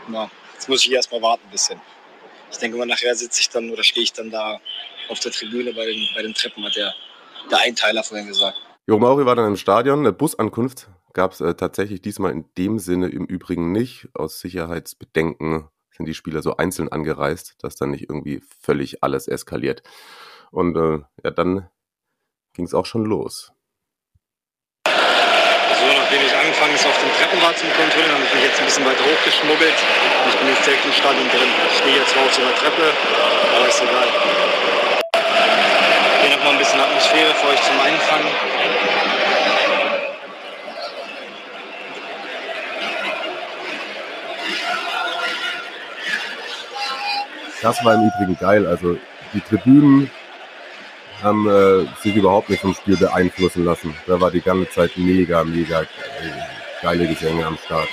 [0.08, 1.80] Na, jetzt muss ich hier erstmal warten ein bisschen.
[2.50, 4.60] Ich denke mal, nachher sitze ich dann oder stehe ich dann da
[5.08, 6.94] auf der Tribüne bei den, bei den Treppen, hat der,
[7.50, 8.56] der Einteiler vorhin gesagt.
[8.86, 10.00] Jo Mauri war dann im Stadion.
[10.00, 14.08] Eine Busankunft gab es äh, tatsächlich diesmal in dem Sinne im Übrigen nicht.
[14.14, 19.82] Aus Sicherheitsbedenken sind die Spieler so einzeln angereist, dass dann nicht irgendwie völlig alles eskaliert.
[20.50, 21.68] Und äh, ja, dann
[22.52, 23.52] ging es auch schon los.
[24.86, 24.92] So,
[26.74, 29.76] ist, auf dem Treppenrad zu kontrollieren, habe ich mich jetzt ein bisschen weiter hochgeschmuggelt.
[29.76, 31.50] Und ich bin jetzt direkt im Stadion drin.
[31.70, 32.92] Ich stehe jetzt auf so einer Treppe,
[33.56, 34.08] aber ist egal.
[36.22, 38.30] Hier nochmal ein bisschen Atmosphäre für euch zum Einfangen.
[47.62, 48.66] Das war im Übrigen geil.
[48.66, 48.96] Also
[49.34, 50.10] die Tribünen
[51.22, 53.94] haben äh, sich überhaupt nicht vom Spiel beeinflussen lassen.
[54.06, 55.86] Da war die ganze Zeit mega, mega äh,
[56.82, 57.88] geile Gesänge am Start.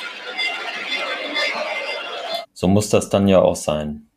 [2.54, 4.08] So muss das dann ja auch sein.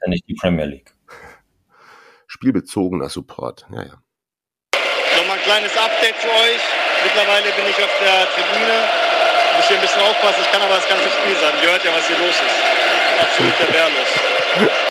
[0.00, 0.94] Ja nicht die Premier League.
[2.26, 3.66] Spielbezogener Support.
[3.72, 4.02] Ja, ja.
[5.16, 6.62] Nochmal ein kleines Update für euch.
[7.02, 8.84] Mittlerweile bin ich auf der Tribüne.
[9.56, 11.56] Muss hier ein bisschen aufpassen, ich kann aber das ganze Spiel sagen.
[11.62, 13.20] Ihr hört ja, was hier los ist.
[13.20, 14.84] Absolut der Wehrlos.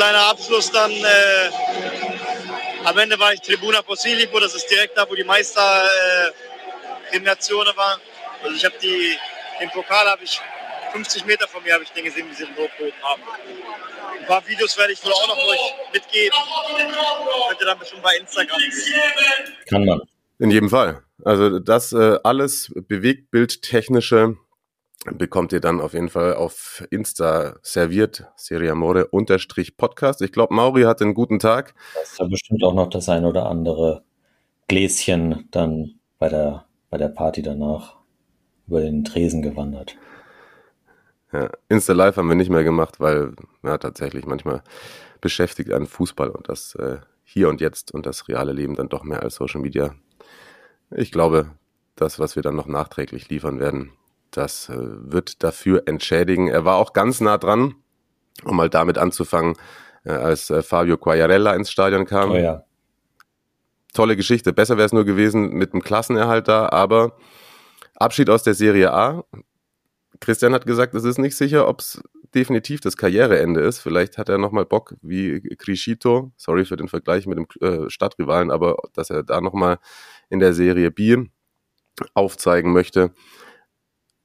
[0.00, 0.90] kleiner Abschluss dann.
[0.90, 1.50] Äh,
[2.84, 7.76] am Ende war ich Tribuna Posilipo, das ist direkt da, wo die Meister äh, Eliminationen
[7.76, 8.00] waren.
[8.42, 9.14] Also ich habe die,
[9.60, 10.40] den Pokal habe ich
[10.92, 13.22] 50 Meter von mir habe ich den gesehen, wie sie den hochgehoben haben.
[14.18, 16.38] Ein paar Videos werde ich wohl auch noch euch mitgeben.
[17.48, 19.00] Könnt ihr dann bestimmt bei Instagram sehen.
[19.68, 20.00] Kann man.
[20.38, 21.02] In jedem Fall.
[21.22, 24.38] Also das äh, alles Bewegtbildtechnische
[25.06, 30.20] bekommt ihr dann auf jeden Fall auf Insta serviert, Serie Amore unterstrich Podcast.
[30.22, 31.74] Ich glaube, Mauri hatte einen guten Tag.
[31.94, 34.02] Da ist ja bestimmt auch noch das ein oder andere
[34.68, 37.96] Gläschen dann bei der, bei der Party danach
[38.66, 39.96] über den Tresen gewandert.
[41.32, 43.32] Ja, Insta Live haben wir nicht mehr gemacht, weil
[43.62, 44.62] ja, tatsächlich manchmal
[45.20, 49.04] beschäftigt einen Fußball und das äh, hier und jetzt und das reale Leben dann doch
[49.04, 49.94] mehr als Social Media.
[50.90, 51.52] Ich glaube,
[51.94, 53.92] das, was wir dann noch nachträglich liefern werden,
[54.30, 56.48] das äh, wird dafür entschädigen.
[56.48, 57.74] Er war auch ganz nah dran,
[58.44, 59.56] um mal damit anzufangen,
[60.04, 62.30] äh, als äh, Fabio Quagliarella ins Stadion kam.
[62.30, 62.64] Oh ja.
[63.92, 64.52] Tolle Geschichte.
[64.52, 67.16] Besser wäre es nur gewesen mit dem Klassenerhalt da, aber
[67.96, 69.24] Abschied aus der Serie A.
[70.20, 72.02] Christian hat gesagt, es ist nicht sicher, ob es
[72.34, 73.80] definitiv das Karriereende ist.
[73.80, 78.50] Vielleicht hat er nochmal Bock wie Criscito, sorry für den Vergleich mit dem äh, Stadtrivalen,
[78.50, 79.78] aber dass er da nochmal
[80.28, 81.24] in der Serie B
[82.14, 83.12] aufzeigen möchte.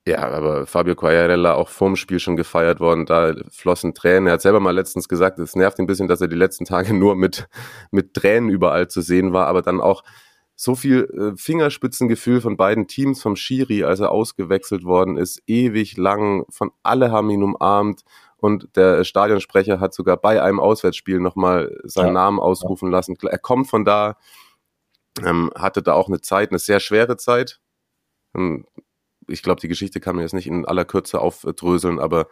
[0.07, 4.27] Ja, aber Fabio Quagliarella auch vorm Spiel schon gefeiert worden, da flossen Tränen.
[4.27, 6.65] Er hat selber mal letztens gesagt, es nervt ihn ein bisschen, dass er die letzten
[6.65, 7.47] Tage nur mit,
[7.89, 10.03] mit Tränen überall zu sehen war, aber dann auch
[10.55, 15.97] so viel äh, Fingerspitzengefühl von beiden Teams, vom Schiri, als er ausgewechselt worden ist, ewig
[15.97, 18.03] lang, von alle haben ihn umarmt
[18.37, 22.13] und der Stadionsprecher hat sogar bei einem Auswärtsspiel nochmal seinen ja.
[22.13, 23.17] Namen ausrufen lassen.
[23.23, 24.17] Er kommt von da,
[25.25, 27.59] ähm, hatte da auch eine Zeit, eine sehr schwere Zeit.
[29.27, 32.27] Ich glaube, die Geschichte kann man jetzt nicht in aller Kürze aufdröseln, aber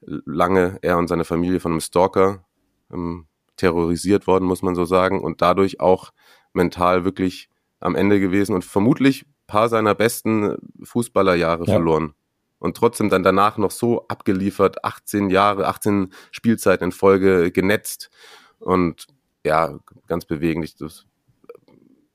[0.00, 2.44] lange er und seine Familie von einem Stalker
[2.92, 6.12] ähm, terrorisiert worden, muss man so sagen, und dadurch auch
[6.52, 7.48] mental wirklich
[7.80, 11.72] am Ende gewesen und vermutlich paar seiner besten Fußballerjahre ja.
[11.72, 12.14] verloren.
[12.60, 18.10] Und trotzdem dann danach noch so abgeliefert, 18 Jahre, 18 Spielzeiten in Folge genetzt.
[18.58, 19.06] Und
[19.44, 20.64] ja, ganz bewegend.
[20.64, 21.06] Ich das,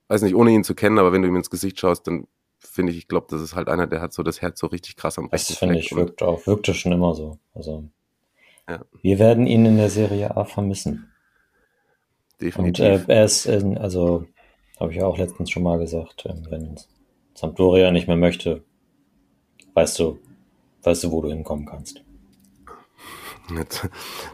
[0.10, 2.28] weiß nicht, ohne ihn zu kennen, aber wenn du ihm ins Gesicht schaust, dann
[2.66, 4.96] finde ich, ich glaube, das ist halt einer, der hat so das Herz so richtig
[4.96, 7.38] krass am Das finde ich, wirkt auch, wirkte schon immer so.
[7.54, 7.90] Also,
[8.70, 8.82] ja.
[9.02, 11.12] wir werden ihn in der Serie A vermissen.
[12.42, 12.86] Definitiv.
[12.86, 14.26] Und äh, er ist, in, also,
[14.80, 16.80] habe ich auch letztens schon mal gesagt, äh, wenn
[17.36, 18.64] Sampdoria nicht mehr möchte,
[19.74, 20.20] weißt du,
[20.84, 22.04] weißt du, wo du hinkommen kannst.
[23.56, 23.88] Jetzt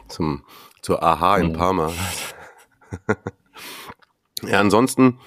[0.08, 0.44] zum,
[0.82, 1.54] zur AHA in mhm.
[1.54, 1.92] Parma.
[4.44, 5.20] ja, ansonsten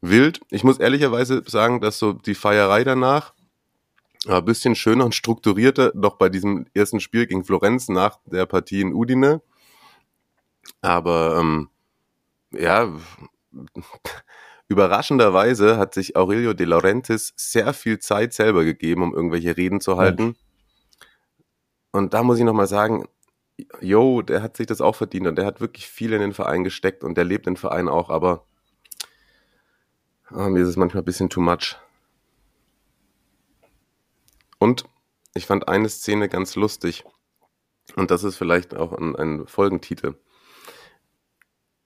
[0.00, 0.40] wild.
[0.50, 3.34] Ich muss ehrlicherweise sagen, dass so die Feierei danach
[4.24, 8.46] war ein bisschen schöner und strukturierter, noch bei diesem ersten Spiel gegen Florenz nach der
[8.46, 9.42] Partie in Udine.
[10.80, 11.68] Aber ähm,
[12.50, 12.92] ja,
[14.68, 19.96] überraschenderweise hat sich Aurelio De Laurentiis sehr viel Zeit selber gegeben, um irgendwelche Reden zu
[19.96, 20.36] halten.
[21.92, 23.08] Und da muss ich nochmal sagen,
[23.80, 26.64] yo, der hat sich das auch verdient und der hat wirklich viel in den Verein
[26.64, 28.44] gesteckt und der lebt den Verein auch, aber
[30.32, 31.76] oh, mir ist es manchmal ein bisschen too much.
[34.58, 34.84] Und
[35.34, 37.04] ich fand eine Szene ganz lustig.
[37.96, 40.14] Und das ist vielleicht auch ein, ein Folgentitel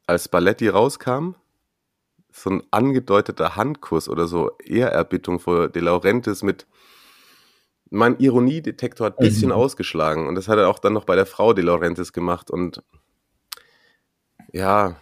[0.07, 1.35] als Balletti rauskam,
[2.31, 6.66] so ein angedeuteter Handkuss oder so Ehrerbietung vor De Laurentiis mit
[7.90, 9.55] mein Ironiedetektor hat ein bisschen mhm.
[9.55, 12.83] ausgeschlagen und das hat er auch dann noch bei der Frau De Laurentiis gemacht und
[14.50, 14.96] ja,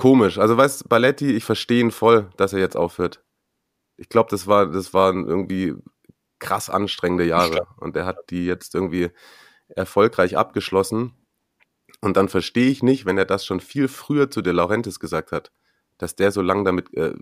[0.00, 0.38] komisch.
[0.38, 3.22] Also weißt Balletti, ich verstehe ihn voll, dass er jetzt aufhört.
[3.96, 5.74] Ich glaube, das war das waren irgendwie
[6.38, 9.10] krass anstrengende Jahre und er hat die jetzt irgendwie
[9.68, 11.12] erfolgreich abgeschlossen
[12.00, 15.32] und dann verstehe ich nicht, wenn er das schon viel früher zu De Laurentiis gesagt
[15.32, 15.52] hat,
[15.98, 17.14] dass der so lange damit äh,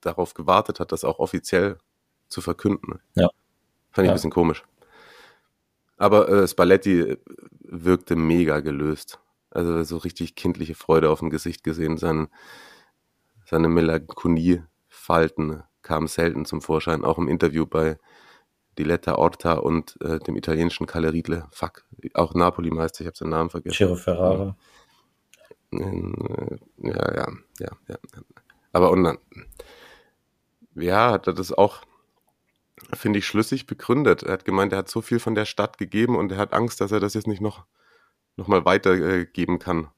[0.00, 1.76] darauf gewartet hat, das auch offiziell
[2.28, 3.00] zu verkünden.
[3.14, 3.28] Ja.
[3.90, 4.12] Fand ich ja.
[4.12, 4.64] ein bisschen komisch.
[5.98, 7.18] Aber äh, Spalletti
[7.60, 9.20] wirkte mega gelöst.
[9.50, 11.96] Also so richtig kindliche Freude auf dem Gesicht gesehen.
[11.96, 12.28] Sein,
[13.44, 17.98] seine Melancholie-Falten kamen selten zum Vorschein, auch im Interview bei
[18.78, 21.46] Diletta Orta und äh, dem italienischen Kalle Riedle.
[21.50, 21.84] Fuck,
[22.14, 23.76] auch Napoli-Meister, ich habe seinen Namen vergessen.
[23.76, 24.56] Ciro Ferrara.
[25.72, 27.98] Ja, ja, ja, ja.
[28.72, 29.18] Aber und dann,
[30.74, 31.82] ja, hat er das auch,
[32.94, 34.22] finde ich, schlüssig begründet.
[34.22, 36.80] Er hat gemeint, er hat so viel von der Stadt gegeben und er hat Angst,
[36.80, 37.64] dass er das jetzt nicht noch,
[38.40, 39.88] noch mal weitergeben kann.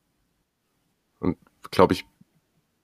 [1.20, 1.38] Und
[1.70, 2.04] glaube ich,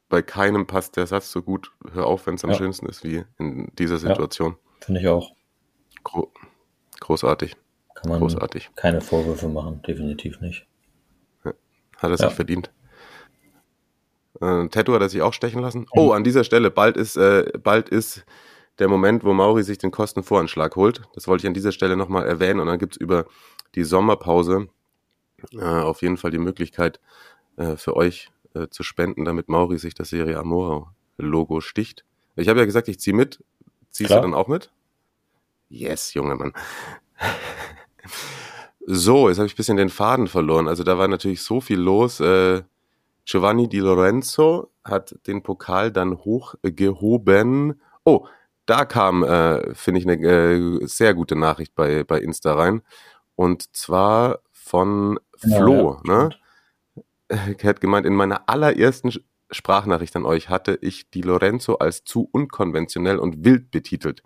[0.08, 2.56] bei keinem passt der Satz so gut, hör auf, wenn es am ja.
[2.56, 4.52] schönsten ist, wie in dieser Situation.
[4.52, 5.32] Ja, finde ich auch.
[6.04, 6.32] Gro
[7.00, 7.56] großartig.
[7.94, 8.70] Kann man großartig.
[8.76, 10.66] keine Vorwürfe machen, definitiv nicht.
[11.44, 11.52] Ja,
[11.96, 12.70] hat er sich verdient.
[14.40, 15.86] Äh, Tattoo hat er sich auch stechen lassen.
[15.90, 18.24] Oh, an dieser Stelle, bald ist, äh, bald ist
[18.78, 21.02] der Moment, wo Mauri sich den Kostenvoranschlag holt.
[21.14, 22.60] Das wollte ich an dieser Stelle nochmal erwähnen.
[22.60, 23.26] Und dann gibt's über
[23.74, 24.68] die Sommerpause
[25.52, 27.00] äh, auf jeden Fall die Möglichkeit
[27.56, 32.04] äh, für euch äh, zu spenden, damit Mauri sich das Serie Amora Logo sticht.
[32.36, 33.42] Ich habe ja gesagt, ich ziehe mit.
[33.90, 34.20] Ziehst Klar.
[34.20, 34.70] du dann auch mit?
[35.68, 36.52] Yes, Junge Mann.
[38.90, 40.66] So, jetzt habe ich ein bisschen den Faden verloren.
[40.66, 42.20] Also da war natürlich so viel los.
[42.20, 42.62] Äh,
[43.26, 47.82] Giovanni Di Lorenzo hat den Pokal dann hochgehoben.
[48.04, 48.26] Oh,
[48.64, 52.80] da kam, äh, finde ich, eine äh, sehr gute Nachricht bei, bei Insta rein.
[53.34, 56.00] Und zwar von Flo.
[56.04, 56.30] Ja, ne?
[57.28, 59.12] Er hat gemeint, in meiner allerersten
[59.50, 64.22] Sprachnachricht an euch hatte ich Di Lorenzo als zu unkonventionell und wild betitelt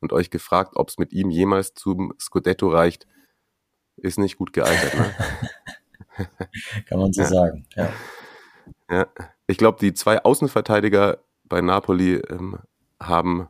[0.00, 3.06] und euch gefragt, ob es mit ihm jemals zum Scudetto reicht.
[3.96, 5.14] Ist nicht gut gealtert, ne?
[6.88, 7.28] Kann man so ja.
[7.28, 7.92] sagen, ja.
[8.90, 9.06] Ja,
[9.46, 12.58] ich glaube, die zwei Außenverteidiger bei Napoli ähm,
[13.00, 13.48] haben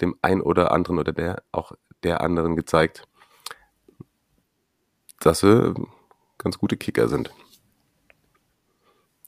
[0.00, 3.07] dem ein oder anderen oder der auch der anderen gezeigt,
[5.20, 5.74] dass sie
[6.38, 7.32] ganz gute Kicker sind.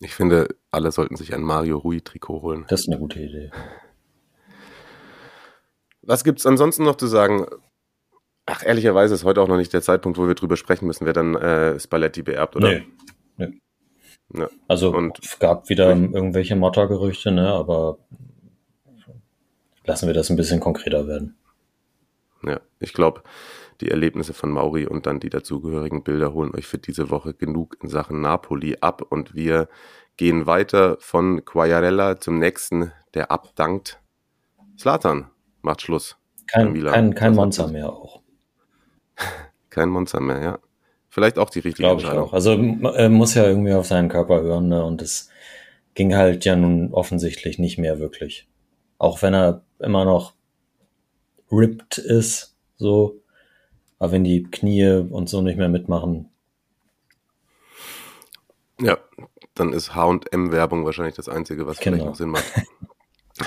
[0.00, 2.64] Ich finde, alle sollten sich ein Mario Rui-Trikot holen.
[2.68, 3.50] Das ist eine gute Idee.
[6.02, 7.46] Was gibt es ansonsten noch zu sagen?
[8.46, 11.12] Ach, ehrlicherweise ist heute auch noch nicht der Zeitpunkt, wo wir drüber sprechen müssen, wer
[11.12, 12.68] dann äh, Spalletti beerbt, oder?
[12.68, 12.86] Nee.
[13.36, 13.60] nee.
[14.34, 14.48] Ja.
[14.66, 17.48] Also und es gab wieder irgendwelche Motta-Gerüchte, ne?
[17.48, 17.98] aber
[19.84, 21.36] lassen wir das ein bisschen konkreter werden.
[22.42, 23.22] Ja, ich glaube,
[23.80, 27.76] die Erlebnisse von Mauri und dann die dazugehörigen Bilder holen euch für diese Woche genug
[27.82, 29.68] in Sachen Napoli ab und wir
[30.16, 34.00] gehen weiter von Quagliarella zum nächsten, der abdankt.
[34.78, 35.30] Slatan
[35.62, 36.16] macht Schluss.
[36.46, 38.22] Kein, kein, kein Monster mehr auch.
[39.70, 40.58] kein Monster mehr, ja.
[41.08, 42.32] Vielleicht auch die richtige Glaube ich auch.
[42.32, 44.84] Also er muss ja irgendwie auf seinen Körper hören ne?
[44.84, 45.28] und es
[45.94, 48.48] ging halt ja nun offensichtlich nicht mehr wirklich.
[48.98, 50.34] Auch wenn er immer noch
[51.50, 53.19] ripped ist, so.
[54.00, 56.28] Aber wenn die Knie und so nicht mehr mitmachen.
[58.80, 58.98] Ja,
[59.54, 61.96] dann ist H&M-Werbung wahrscheinlich das Einzige, was genau.
[61.96, 62.52] vielleicht noch Sinn macht.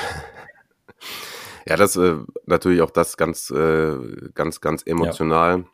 [1.68, 3.98] ja, das äh, natürlich auch das ganz, äh,
[4.34, 5.58] ganz, ganz emotional.
[5.58, 5.66] Ja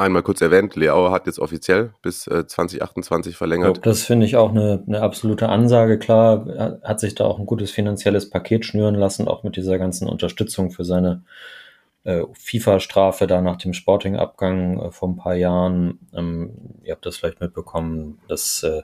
[0.00, 3.76] einmal kurz erwähnt, Leao hat jetzt offiziell bis äh, 2028 verlängert.
[3.76, 5.98] Ja, das finde ich auch eine, eine absolute Ansage.
[5.98, 10.08] Klar, hat sich da auch ein gutes finanzielles Paket schnüren lassen, auch mit dieser ganzen
[10.08, 11.22] Unterstützung für seine
[12.04, 15.98] äh, FIFA-Strafe da nach dem Sporting-Abgang äh, vor ein paar Jahren.
[16.14, 18.82] Ähm, ihr habt das vielleicht mitbekommen, dass äh,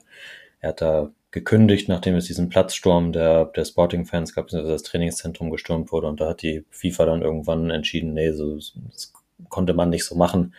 [0.60, 5.50] er hat da gekündigt, nachdem es diesen Platzsturm der, der Sporting-Fans gab, dass das Trainingszentrum
[5.50, 6.06] gestürmt wurde.
[6.06, 9.12] Und da hat die FIFA dann irgendwann entschieden, nee, so, das
[9.48, 10.54] konnte man nicht so machen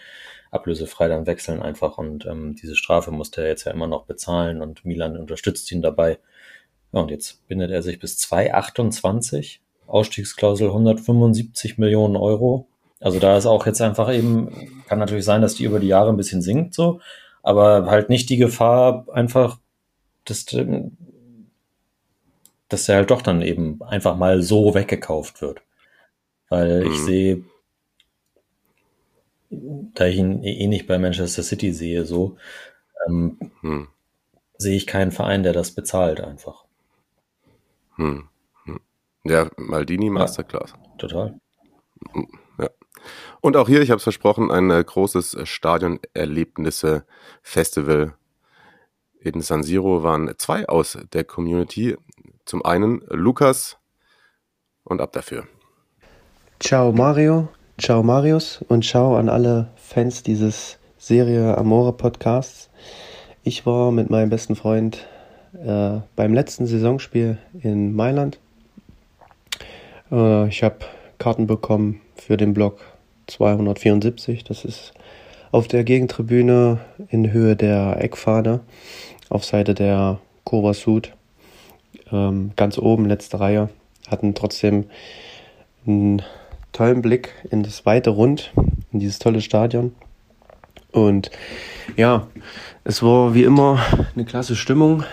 [0.52, 4.62] ablösefrei dann wechseln einfach und ähm, diese Strafe musste er jetzt ja immer noch bezahlen
[4.62, 6.20] und Milan unterstützt ihn dabei.
[6.92, 12.68] Ja, und jetzt bindet er sich bis 2028, Ausstiegsklausel 175 Millionen Euro.
[13.00, 16.10] Also da ist auch jetzt einfach eben, kann natürlich sein, dass die über die Jahre
[16.10, 17.00] ein bisschen sinkt so,
[17.44, 19.60] aber halt nicht die Gefahr einfach,
[20.26, 20.46] dass,
[22.70, 25.62] dass er halt doch dann eben einfach mal so weggekauft wird.
[26.50, 27.06] Weil ich mhm.
[27.06, 27.44] sehe
[29.50, 32.38] da ich ihn eh, nicht bei Manchester City sehe, so,
[33.08, 33.88] ähm, hm.
[34.58, 36.66] sehe ich keinen Verein, der das bezahlt einfach.
[37.96, 38.28] Hm.
[39.28, 40.72] Ja, Maldini Masterclass.
[40.72, 41.40] Ja, total.
[42.60, 42.70] Ja.
[43.42, 48.14] Und auch hier, ich habe es versprochen, ein äh, großes Stadionerlebnisse-Festival
[49.20, 51.96] in San Siro waren zwei aus der Community.
[52.46, 53.78] Zum einen Lukas
[54.84, 55.48] und ab dafür.
[56.60, 62.72] Ciao Mario, Ciao Marius und ciao an alle Fans dieses Serie Amore Podcasts.
[63.44, 65.06] Ich war mit meinem besten Freund
[65.54, 68.40] äh, beim letzten Saisonspiel in Mailand.
[70.12, 70.80] Äh, ich habe
[71.18, 72.80] Karten bekommen für den Block
[73.28, 74.44] 274.
[74.44, 74.94] Das ist
[75.52, 78.62] auf der Gegentribüne in Höhe der Eckfahne
[79.30, 81.14] auf Seite der Kurva Sud.
[82.12, 83.70] Ähm, ganz oben, letzte Reihe.
[84.10, 84.86] Hatten trotzdem
[85.86, 86.22] ein
[86.72, 88.54] tollen Blick in das weite Rund,
[88.92, 89.94] in dieses tolle Stadion.
[90.92, 91.32] Und
[91.96, 92.28] ja,
[92.84, 93.80] es war wie immer
[94.16, 95.04] eine klasse Stimmung,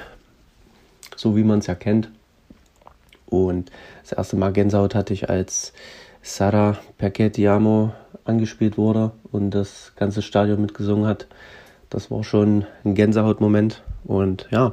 [1.17, 2.11] so wie man es ja kennt.
[3.35, 3.71] Und
[4.03, 5.73] das erste Mal Gänsehaut hatte ich, als
[6.23, 7.31] Sarah Perché
[8.25, 11.27] angespielt wurde und das ganze Stadion mitgesungen hat.
[11.91, 13.83] Das war schon ein Gänsehautmoment.
[14.05, 14.73] Und ja,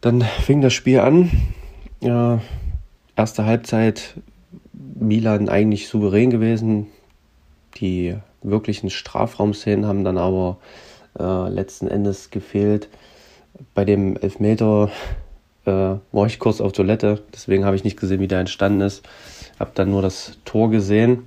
[0.00, 1.30] dann fing das Spiel an.
[2.00, 2.40] Ja,
[3.16, 4.14] erste Halbzeit
[4.72, 6.86] Milan eigentlich souverän gewesen.
[7.76, 10.58] Die wirklichen Strafraumszenen haben dann aber
[11.18, 12.88] äh, letzten Endes gefehlt.
[13.74, 14.90] Bei dem Elfmeter
[15.70, 19.06] äh, war ich kurz auf Toilette, deswegen habe ich nicht gesehen, wie der entstanden ist.
[19.58, 21.26] Habe dann nur das Tor gesehen.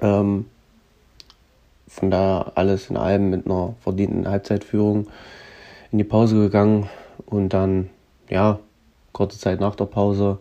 [0.00, 0.46] Ähm,
[1.88, 5.08] von daher alles in allem mit einer verdienten Halbzeitführung
[5.92, 6.88] in die Pause gegangen
[7.26, 7.90] und dann,
[8.28, 8.58] ja,
[9.12, 10.38] kurze Zeit nach der Pause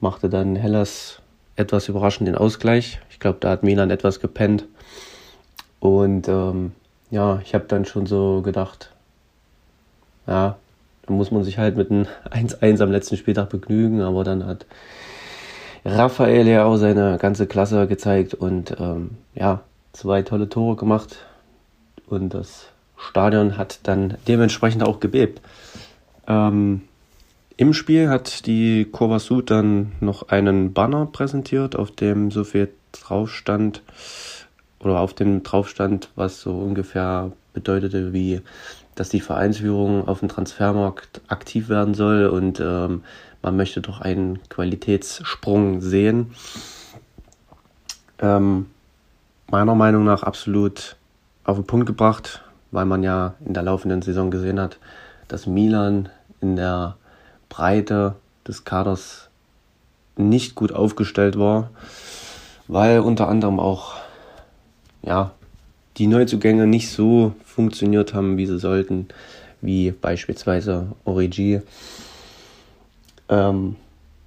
[0.00, 1.20] machte dann Hellas
[1.56, 3.00] etwas überraschend den Ausgleich.
[3.10, 4.66] Ich glaube, da hat Milan etwas gepennt.
[5.80, 6.72] Und ähm,
[7.10, 8.92] ja, ich habe dann schon so gedacht,
[10.26, 10.58] ja,
[11.06, 14.66] da muss man sich halt mit einem 1-1 am letzten Spieltag begnügen, aber dann hat
[15.84, 21.18] Raphael ja auch seine ganze Klasse gezeigt und ähm, ja, zwei tolle Tore gemacht
[22.06, 25.40] und das Stadion hat dann dementsprechend auch gebebt.
[26.26, 26.82] Ähm,
[27.56, 32.68] Im Spiel hat die Kurva Sud dann noch einen Banner präsentiert, auf dem so viel
[32.92, 33.82] drauf stand,
[34.80, 38.40] oder auf dem drauf stand, was so ungefähr bedeutete, wie
[38.96, 43.04] dass die Vereinsführung auf dem Transfermarkt aktiv werden soll und ähm,
[43.42, 46.32] man möchte doch einen Qualitätssprung sehen.
[48.18, 48.66] Ähm,
[49.48, 50.96] meiner Meinung nach absolut
[51.44, 52.42] auf den Punkt gebracht,
[52.72, 54.78] weil man ja in der laufenden Saison gesehen hat,
[55.28, 56.08] dass Milan
[56.40, 56.96] in der
[57.48, 58.16] Breite
[58.48, 59.28] des Kaders
[60.16, 61.70] nicht gut aufgestellt war,
[62.66, 63.94] weil unter anderem auch
[65.02, 65.30] ja,
[65.96, 69.08] die Neuzugänge nicht so funktioniert haben, wie sie sollten,
[69.60, 71.62] wie beispielsweise Origi
[73.28, 73.76] ähm,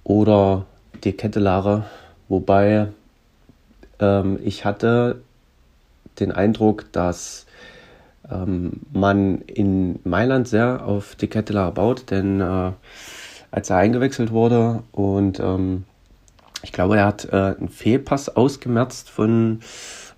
[0.04, 0.66] oder
[1.04, 1.84] die Kettelare,
[2.28, 2.88] wobei
[4.00, 5.22] ähm, ich hatte
[6.18, 7.46] den Eindruck, dass
[8.30, 12.72] ähm, man in Mailand sehr auf die Kettelare baut, denn äh,
[13.52, 15.84] als er eingewechselt wurde und ähm,
[16.62, 19.60] ich glaube, er hat äh, einen Fehlpass ausgemerzt von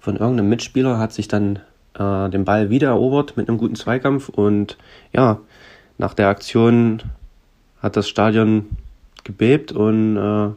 [0.03, 1.61] von irgendeinem Mitspieler, hat sich dann
[1.95, 4.77] äh, den Ball wieder erobert mit einem guten Zweikampf und
[5.13, 5.39] ja,
[5.97, 7.05] nach der Aktion
[7.81, 8.71] hat das Stadion
[9.23, 10.49] gebebt und äh,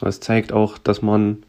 [0.00, 1.44] das zeigt auch, dass man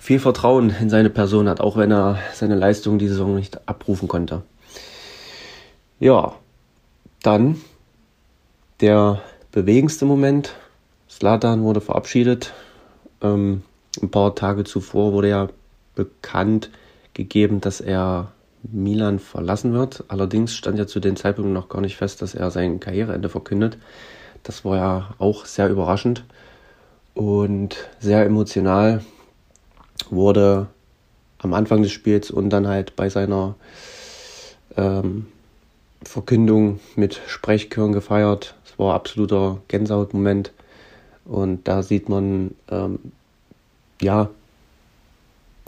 [0.00, 4.08] viel Vertrauen in seine Person hat, auch wenn er seine Leistung diese Saison nicht abrufen
[4.08, 4.42] konnte.
[6.00, 6.34] Ja,
[7.22, 7.60] dann
[8.80, 10.56] der bewegendste Moment.
[11.08, 12.52] Slatan wurde verabschiedet.
[13.22, 13.62] Ähm,
[14.02, 15.48] ein paar Tage zuvor wurde ja
[15.98, 16.70] bekannt
[17.12, 18.32] gegeben, dass er
[18.62, 20.04] Milan verlassen wird.
[20.08, 23.76] Allerdings stand ja zu dem Zeitpunkt noch gar nicht fest, dass er sein Karriereende verkündet.
[24.42, 26.24] Das war ja auch sehr überraschend
[27.14, 29.04] und sehr emotional.
[30.10, 30.68] Wurde
[31.38, 33.56] am Anfang des Spiels und dann halt bei seiner
[34.76, 35.26] ähm,
[36.02, 38.54] Verkündung mit Sprechchören gefeiert.
[38.64, 40.52] Es war absoluter Gänsehautmoment.
[41.24, 43.12] Und da sieht man, ähm,
[44.00, 44.30] ja,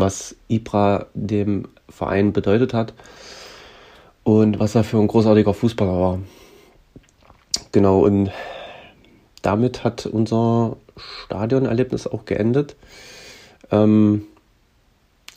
[0.00, 2.94] was Ibra dem Verein bedeutet hat
[4.24, 6.18] und was er für ein großartiger Fußballer war.
[7.72, 8.30] Genau, und
[9.42, 12.76] damit hat unser Stadionerlebnis auch geendet.
[13.70, 14.26] Ähm,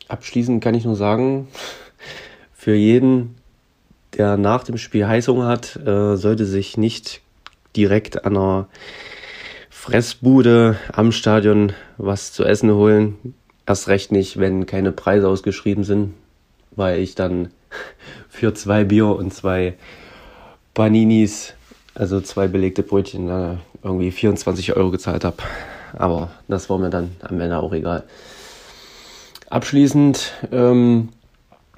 [0.08, 1.48] abschließend kann ich nur sagen,
[2.54, 3.36] für jeden,
[4.18, 7.22] der nach dem Spiel Heißhunger hat, äh, sollte sich nicht
[7.76, 8.68] direkt an einer
[9.70, 13.36] Fressbude am Stadion was zu essen holen.
[13.66, 16.14] Erst recht nicht, wenn keine Preise ausgeschrieben sind,
[16.76, 17.50] weil ich dann
[18.30, 19.76] für zwei Bier und zwei
[20.74, 21.54] Paninis,
[21.96, 25.38] also zwei belegte Brötchen, äh, irgendwie 24 Euro gezahlt habe.
[25.94, 28.04] Aber das war mir dann am Ende auch egal.
[29.50, 31.10] Abschließend ähm,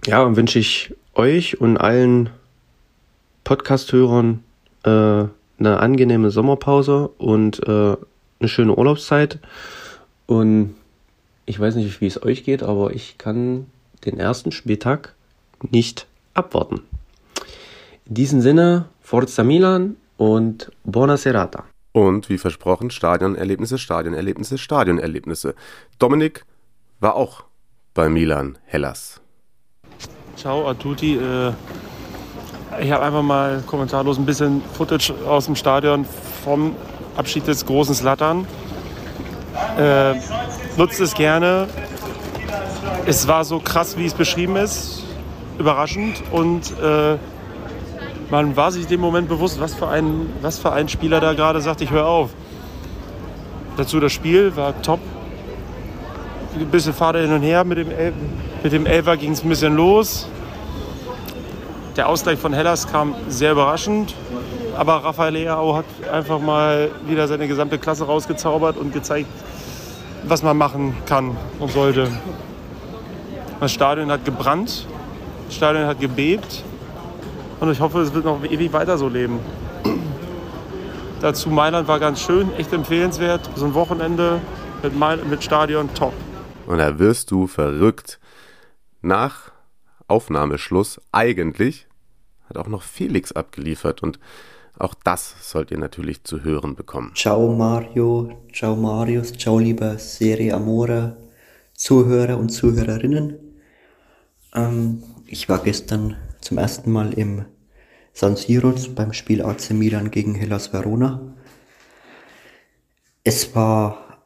[0.05, 2.29] ja, wünsche ich euch und allen
[3.43, 4.43] Podcast-Hörern
[4.83, 7.97] äh, eine angenehme Sommerpause und äh,
[8.39, 9.39] eine schöne Urlaubszeit.
[10.25, 10.75] Und
[11.45, 13.67] ich weiß nicht, wie es euch geht, aber ich kann
[14.05, 15.13] den ersten Spieltag
[15.69, 16.81] nicht abwarten.
[18.05, 21.63] In diesem Sinne, Forza Milan und Buona Serata.
[21.91, 25.55] Und wie versprochen, Stadionerlebnisse, Stadionerlebnisse, Stadionerlebnisse.
[25.97, 26.45] Dominik
[26.99, 27.45] war auch
[27.93, 29.21] bei Milan Hellas.
[30.35, 31.15] Ciao a tutti.
[31.15, 31.53] Äh,
[32.81, 36.05] ich habe einfach mal kommentarlos ein bisschen Footage aus dem Stadion
[36.43, 36.75] vom
[37.15, 38.45] Abschied des großen Slattern.
[39.78, 40.16] Äh,
[40.78, 41.68] nutzt es gerne.
[43.06, 45.03] Es war so krass, wie es beschrieben ist.
[45.58, 46.24] Überraschend.
[46.32, 47.18] Und äh,
[48.30, 51.62] man war sich dem Moment bewusst, was für ein, was für ein Spieler da gerade
[51.62, 52.32] sagt, ich höre auf.
[53.78, 54.99] Dazu das Spiel war top.
[56.58, 57.64] Ein bisschen Fahrt hin und her.
[57.64, 58.14] Mit dem, El
[58.64, 60.28] mit dem Elfer ging es ein bisschen los.
[61.95, 64.16] Der Ausgleich von Hellas kam sehr überraschend.
[64.76, 69.30] Aber Rafael Leao hat einfach mal wieder seine gesamte Klasse rausgezaubert und gezeigt,
[70.23, 72.09] was man machen kann und sollte.
[73.59, 74.86] Das Stadion hat gebrannt,
[75.47, 76.63] das Stadion hat gebebt
[77.61, 79.39] und ich hoffe, es wird noch ewig weiter so leben.
[81.21, 83.49] Dazu Mailand war ganz schön, echt empfehlenswert.
[83.55, 84.41] So ein Wochenende
[84.84, 86.13] mit, Mail mit Stadion top.
[86.67, 88.19] Und da wirst du verrückt.
[89.01, 89.51] Nach
[90.07, 91.88] Aufnahmeschluss eigentlich
[92.49, 94.19] hat auch noch Felix abgeliefert und
[94.78, 97.13] Auch das sollt ihr natürlich zu hören bekommen.
[97.15, 101.15] Ciao Mario, ciao Marius, ciao lieber Serie Amore,
[101.73, 103.39] Zuhörer und Zuhörerinnen.
[104.53, 107.45] Ähm, ich war gestern zum ersten Mal im
[108.11, 111.36] San Siro beim Spiel AC Milan gegen Hellas Verona.
[113.23, 114.23] Es war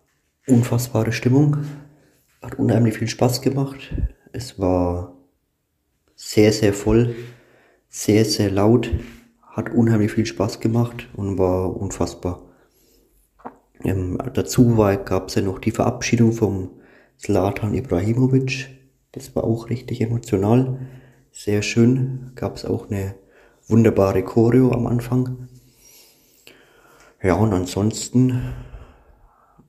[0.48, 1.58] unfassbare Stimmung,
[2.42, 3.94] hat unheimlich viel Spaß gemacht.
[4.32, 5.16] Es war
[6.16, 7.16] sehr, sehr voll,
[7.88, 8.90] sehr, sehr laut
[9.60, 12.42] hat unheimlich viel Spaß gemacht und war unfassbar.
[13.84, 16.72] Ähm, dazu gab es ja noch die Verabschiedung vom
[17.18, 18.70] Zlatan Ibrahimovic.
[19.12, 20.80] Das war auch richtig emotional.
[21.32, 22.32] Sehr schön.
[22.36, 23.16] Gab es auch eine
[23.68, 25.48] wunderbare Choreo am Anfang.
[27.22, 28.42] Ja, und ansonsten,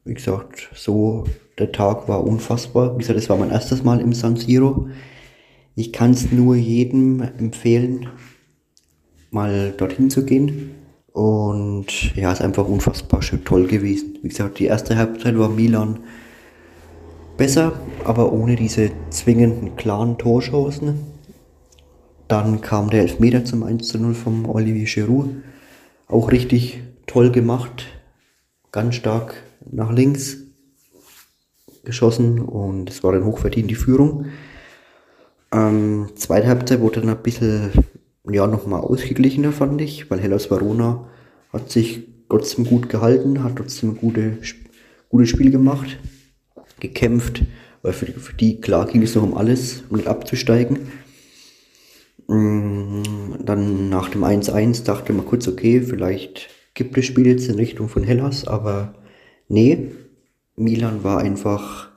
[0.04, 1.24] wie gesagt, so
[1.58, 2.94] der Tag war unfassbar.
[2.94, 4.88] Wie gesagt, das war mein erstes Mal im San Siro.
[5.74, 8.08] Ich kann es nur jedem empfehlen,
[9.30, 10.74] mal dorthin zu gehen.
[11.12, 14.18] Und ja, ist einfach unfassbar schön toll gewesen.
[14.22, 16.00] Wie gesagt, die erste Halbzeit war Milan
[17.36, 17.72] besser,
[18.04, 21.00] aber ohne diese zwingenden klaren Torchancen.
[22.28, 25.30] Dann kam der Elfmeter zum 1 zu 0 vom Olivier Giroud.
[26.06, 27.86] Auch richtig toll gemacht.
[28.70, 29.34] Ganz stark
[29.68, 30.38] nach links
[31.84, 34.26] geschossen und es war dann hochverdient die Führung.
[35.52, 37.70] Ähm, zweite Halbzeit wurde dann ein bisschen
[38.32, 41.08] ja, nochmal ausgeglichener, fand ich, weil Hellas Verona
[41.52, 44.38] hat sich trotzdem gut gehalten, hat trotzdem ein gute,
[45.08, 45.98] gutes Spiel gemacht,
[46.78, 47.42] gekämpft,
[47.82, 50.78] weil für die, für die klar ging es noch um alles, um nicht abzusteigen.
[52.28, 53.02] Mm,
[53.44, 57.88] dann nach dem 1-1 dachte man kurz, okay, vielleicht gibt das Spiel jetzt in Richtung
[57.88, 58.94] von Hellas, aber
[59.48, 59.90] nee,
[60.56, 61.90] Milan war einfach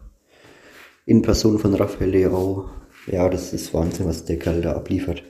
[1.06, 2.70] in Person von Rafael Leao.
[3.08, 5.24] Ja, das ist Wahnsinn, was der Kerl da abliefert.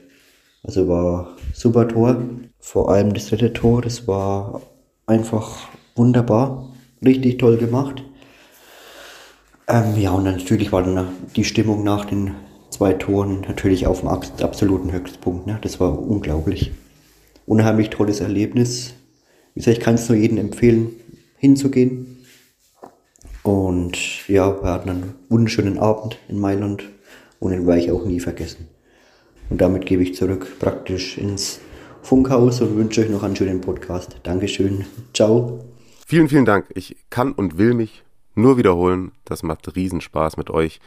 [0.64, 2.16] Also war super Tor.
[2.58, 4.62] Vor allem das dritte Tor, das war
[5.06, 6.70] einfach wunderbar.
[7.04, 8.02] Richtig toll gemacht.
[9.68, 12.34] Ähm, ja, und natürlich war dann die Stimmung nach den
[12.70, 15.46] zwei Toren natürlich auf dem absoluten Höchstpunkt.
[15.46, 15.58] Ne?
[15.60, 16.72] Das war unglaublich.
[17.46, 18.94] Unheimlich tolles Erlebnis.
[19.52, 20.90] Wie gesagt, ich kann es nur jedem empfehlen,
[21.36, 22.24] hinzugehen.
[23.42, 26.84] Und ja, wir hatten einen wunderschönen Abend in Mailand
[27.38, 28.68] und den werde ich auch nie vergessen.
[29.54, 31.60] Und damit gebe ich zurück praktisch ins
[32.02, 34.16] Funkhaus und wünsche euch noch einen schönen Podcast.
[34.24, 34.84] Dankeschön.
[35.12, 35.64] Ciao.
[36.04, 36.66] Vielen, vielen Dank.
[36.74, 38.02] Ich kann und will mich
[38.34, 39.12] nur wiederholen.
[39.24, 40.80] Das macht Riesenspaß mit euch.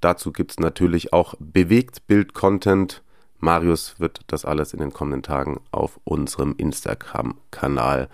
[0.00, 3.02] Dazu gibt es natürlich auch Bewegtbild-Content.
[3.38, 8.08] Marius wird das alles in den kommenden Tagen auf unserem Instagram-Kanal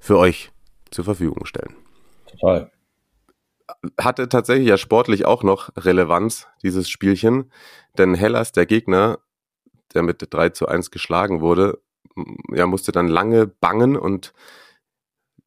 [0.00, 0.50] für euch
[0.90, 1.72] zur Verfügung stellen.
[2.32, 2.72] Total.
[3.96, 7.52] Hatte tatsächlich ja sportlich auch noch Relevanz, dieses Spielchen.
[7.96, 9.20] Denn Hellas, der Gegner,
[9.94, 11.80] der mit 3 zu 1 geschlagen wurde,
[12.52, 14.32] ja, musste dann lange bangen und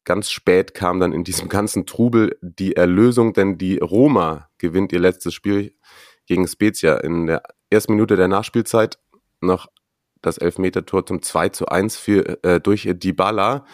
[0.06, 5.00] ganz spät kam dann in diesem ganzen Trubel die Erlösung, denn die Roma gewinnt ihr
[5.00, 5.76] letztes Spiel
[6.26, 9.00] gegen Spezia in der ersten Minute der Nachspielzeit
[9.42, 9.68] noch
[10.22, 13.66] das Elfmetertor zum 2 zu 1 für, äh, durch Dybala.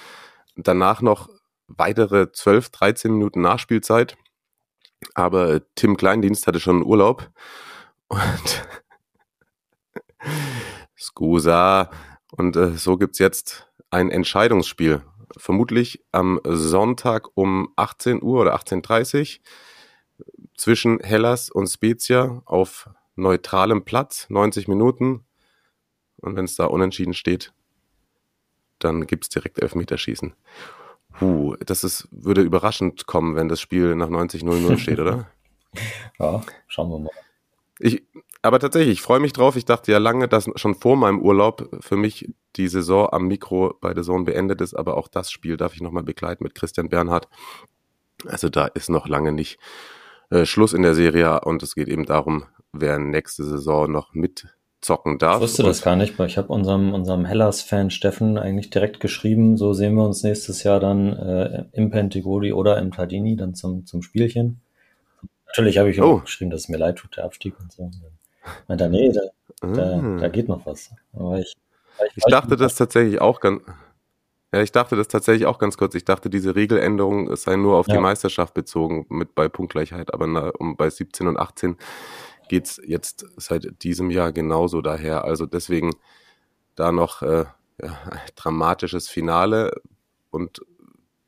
[0.55, 1.29] Danach noch
[1.67, 4.15] weitere 12, 13 Minuten Nachspielzeit.
[5.13, 7.29] Aber Tim Kleindienst hatte schon Urlaub
[8.07, 8.67] und
[10.97, 11.89] Scusa.
[12.31, 15.01] Und äh, so gibt's jetzt ein Entscheidungsspiel.
[15.37, 19.43] Vermutlich am Sonntag um 18 Uhr oder 18.30 Uhr
[20.55, 25.25] zwischen Hellas und Spezia auf neutralem Platz, 90 Minuten.
[26.17, 27.53] Und wenn es da unentschieden steht,
[28.79, 30.33] dann gibt's direkt Elfmeterschießen.
[31.21, 35.27] Huh, das ist, würde überraschend kommen, wenn das Spiel nach 90-0-0 steht, oder?
[36.19, 37.11] ja, schauen wir mal.
[37.79, 38.03] Ich,
[38.45, 39.55] aber tatsächlich, ich freue mich drauf.
[39.55, 43.75] Ich dachte ja lange, dass schon vor meinem Urlaub für mich die Saison am Mikro
[43.81, 46.89] bei der Zone beendet ist, aber auch das Spiel darf ich nochmal begleiten mit Christian
[46.89, 47.27] Bernhard.
[48.27, 49.59] Also da ist noch lange nicht
[50.29, 55.17] äh, Schluss in der Serie und es geht eben darum, wer nächste Saison noch mitzocken
[55.17, 55.37] darf.
[55.37, 59.57] Ich wusste das gar nicht, weil ich habe unserem, unserem Hellas-Fan Steffen eigentlich direkt geschrieben,
[59.57, 63.85] so sehen wir uns nächstes Jahr dann äh, im Pentigodi oder im Tardini dann zum,
[63.85, 64.61] zum Spielchen.
[65.47, 66.17] Natürlich habe ich oh.
[66.17, 67.91] auch geschrieben, dass es mir leid tut, der Abstieg und so.
[68.67, 69.21] Er, nee, da,
[69.67, 70.17] da, ah.
[70.19, 70.91] da geht noch was.
[71.37, 71.53] Ich,
[72.05, 73.63] ich, ich dachte das tatsächlich auch ganz.
[74.53, 75.95] Ja, ich dachte das tatsächlich auch ganz kurz.
[75.95, 77.95] Ich dachte, diese Regeländerung sei nur auf ja.
[77.95, 81.77] die Meisterschaft bezogen mit bei Punktgleichheit, aber na, um, bei 17 und 18
[82.47, 85.25] geht's jetzt seit diesem Jahr genauso daher.
[85.25, 85.91] Also deswegen
[86.75, 87.45] da noch äh,
[87.81, 87.99] ja,
[88.35, 89.81] dramatisches Finale
[90.29, 90.61] und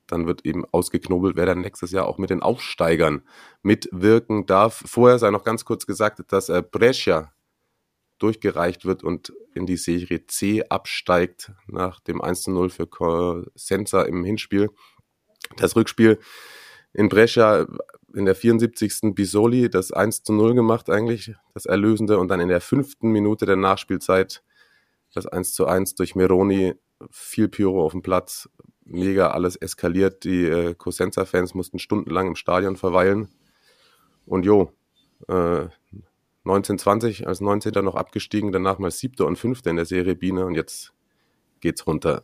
[0.08, 3.22] dann wird eben ausgeknobelt, wer dann nächstes Jahr auch mit den Aufsteigern
[3.62, 4.84] mitwirken darf.
[4.86, 7.32] Vorher sei noch ganz kurz gesagt, dass äh, Brescia
[8.20, 14.04] durchgereicht wird und in die Serie C absteigt nach dem 1 zu 0 für Cosenza
[14.04, 14.70] im Hinspiel.
[15.58, 16.20] Das Rückspiel
[16.94, 17.68] in Brescia
[18.14, 19.14] in der 74.
[19.14, 23.46] Bisoli das 1 zu 0 gemacht eigentlich, das Erlösende und dann in der fünften Minute
[23.46, 24.44] der Nachspielzeit
[25.14, 26.76] das 1 zu 1 durch Meroni,
[27.12, 28.50] viel Pyro auf dem Platz,
[28.90, 30.24] mega alles eskaliert.
[30.24, 33.30] Die äh, Cosenza-Fans mussten stundenlang im Stadion verweilen.
[34.26, 34.72] Und jo,
[35.28, 35.68] äh,
[36.46, 37.74] 1920 als 19.
[37.84, 40.94] noch abgestiegen, danach mal siebter und fünfter in der Serie Biene und jetzt
[41.60, 42.24] geht's runter.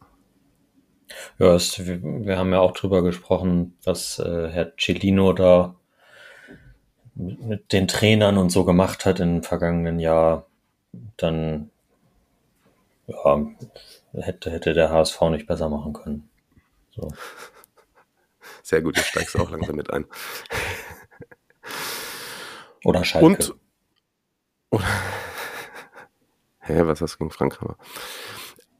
[1.39, 5.75] Ja, es, wir, wir, haben ja auch drüber gesprochen, was äh, Herr Cellino da
[7.15, 10.47] mit den Trainern und so gemacht hat im vergangenen Jahr.
[11.17, 11.69] Dann
[13.07, 13.45] ja,
[14.13, 16.29] hätte, hätte der HSV nicht besser machen können.
[16.95, 17.09] So.
[18.61, 20.05] Sehr gut, jetzt steigst auch langsam mit ein.
[22.85, 23.25] Oder Schalke.
[23.25, 23.55] Und,
[24.69, 24.85] oder,
[26.59, 27.77] hä, was hast du gegen Frank Hammer?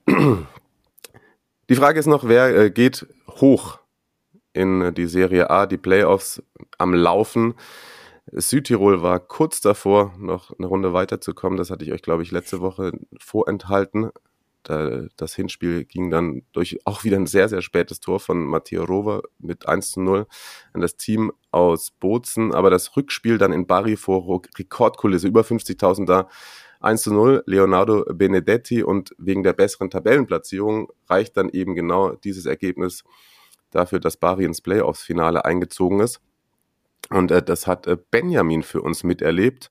[1.70, 3.80] Die Frage ist noch, wer äh, geht hoch
[4.52, 6.44] in die Serie A, die Playoffs
[6.78, 7.56] am Laufen.
[8.32, 11.58] Südtirol war kurz davor, noch eine Runde weiterzukommen.
[11.58, 14.12] Das hatte ich euch, glaube ich, letzte Woche vorenthalten.
[14.64, 19.24] Das Hinspiel ging dann durch auch wieder ein sehr, sehr spätes Tor von Matteo Rover
[19.40, 20.26] mit 1 zu 0
[20.74, 22.54] an das Team aus Bozen.
[22.54, 26.30] Aber das Rückspiel dann in Bari vor Rekordkulisse, über 50.000 da,
[26.80, 32.46] 1 zu 0, Leonardo Benedetti und wegen der besseren Tabellenplatzierung reicht dann eben genau dieses
[32.46, 33.04] Ergebnis
[33.72, 36.22] dafür, dass Bari ins Playoffs-Finale eingezogen ist.
[37.10, 39.70] Und äh, das hat äh, Benjamin für uns miterlebt.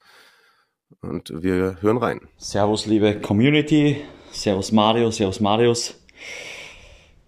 [1.00, 2.28] Und wir hören rein.
[2.36, 4.02] Servus, liebe Community.
[4.32, 5.10] Servus, Mario.
[5.10, 5.94] Servus, Marius.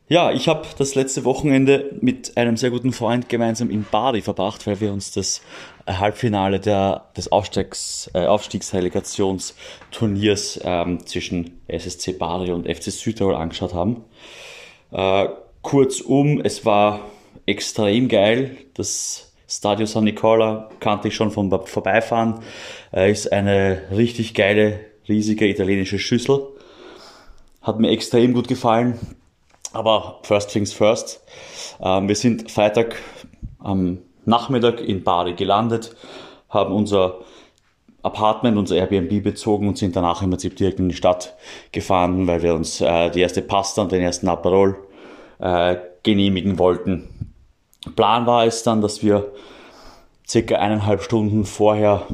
[0.09, 4.67] Ja, ich habe das letzte Wochenende mit einem sehr guten Freund gemeinsam in Bari verbracht,
[4.67, 5.41] weil wir uns das
[5.87, 14.05] Halbfinale der, des Aufstiegs, äh, Aufstiegsrelegationsturniers ähm, zwischen SSC Bari und FC Südtirol angeschaut haben.
[14.93, 15.29] Äh,
[15.63, 17.01] kurzum, es war
[17.47, 18.59] extrem geil.
[18.75, 22.41] Das Stadio San Nicola kannte ich schon vom Vorbeifahren.
[22.93, 26.54] Äh, ist eine richtig geile, riesige italienische Schüssel.
[27.65, 28.99] Hat mir extrem gut gefallen.
[29.73, 31.23] Aber first things first.
[31.81, 32.97] Ähm, wir sind Freitag
[33.59, 35.97] am Nachmittag in Bari gelandet,
[36.49, 37.21] haben unser
[38.03, 41.35] Apartment, unser Airbnb bezogen und sind danach im Prinzip direkt in die Stadt
[41.73, 44.77] gefahren, weil wir uns äh, die erste Pasta und den ersten Aperol
[45.39, 47.35] äh, genehmigen wollten.
[47.97, 49.33] Plan war es dann, dass wir
[50.29, 52.07] circa eineinhalb Stunden vorher,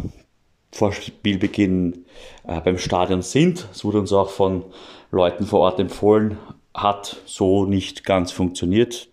[0.73, 2.07] vor Spielbeginn,
[2.47, 3.67] äh, beim Stadion sind.
[3.73, 4.65] Es wurde uns auch von
[5.11, 6.39] Leuten vor Ort empfohlen,
[6.75, 9.09] hat so nicht ganz funktioniert.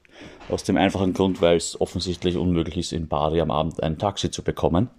[0.50, 4.32] Aus dem einfachen Grund, weil es offensichtlich unmöglich ist, in Bari am Abend ein Taxi
[4.32, 4.90] zu bekommen.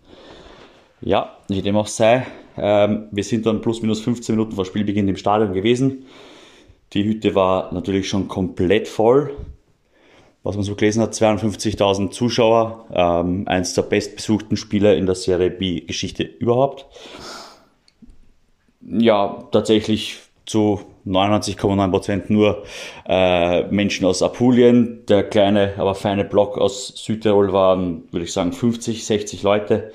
[1.01, 2.27] Ja, wie dem auch sei,
[2.57, 6.07] ähm, wir sind dann plus minus 15 Minuten vor Spielbeginn im Stadion gewesen.
[6.93, 9.37] Die Hütte war natürlich schon komplett voll.
[10.43, 15.51] Was man so gelesen hat, 52.000 Zuschauer, ähm, eins der bestbesuchten Spiele in der Serie
[15.51, 16.87] B-Geschichte überhaupt.
[18.81, 20.19] Ja, tatsächlich
[20.49, 22.65] zu 99,9% nur
[23.07, 25.05] äh, Menschen aus Apulien.
[25.07, 29.93] Der kleine, aber feine Block aus Südtirol waren, würde ich sagen, 50, 60 Leute.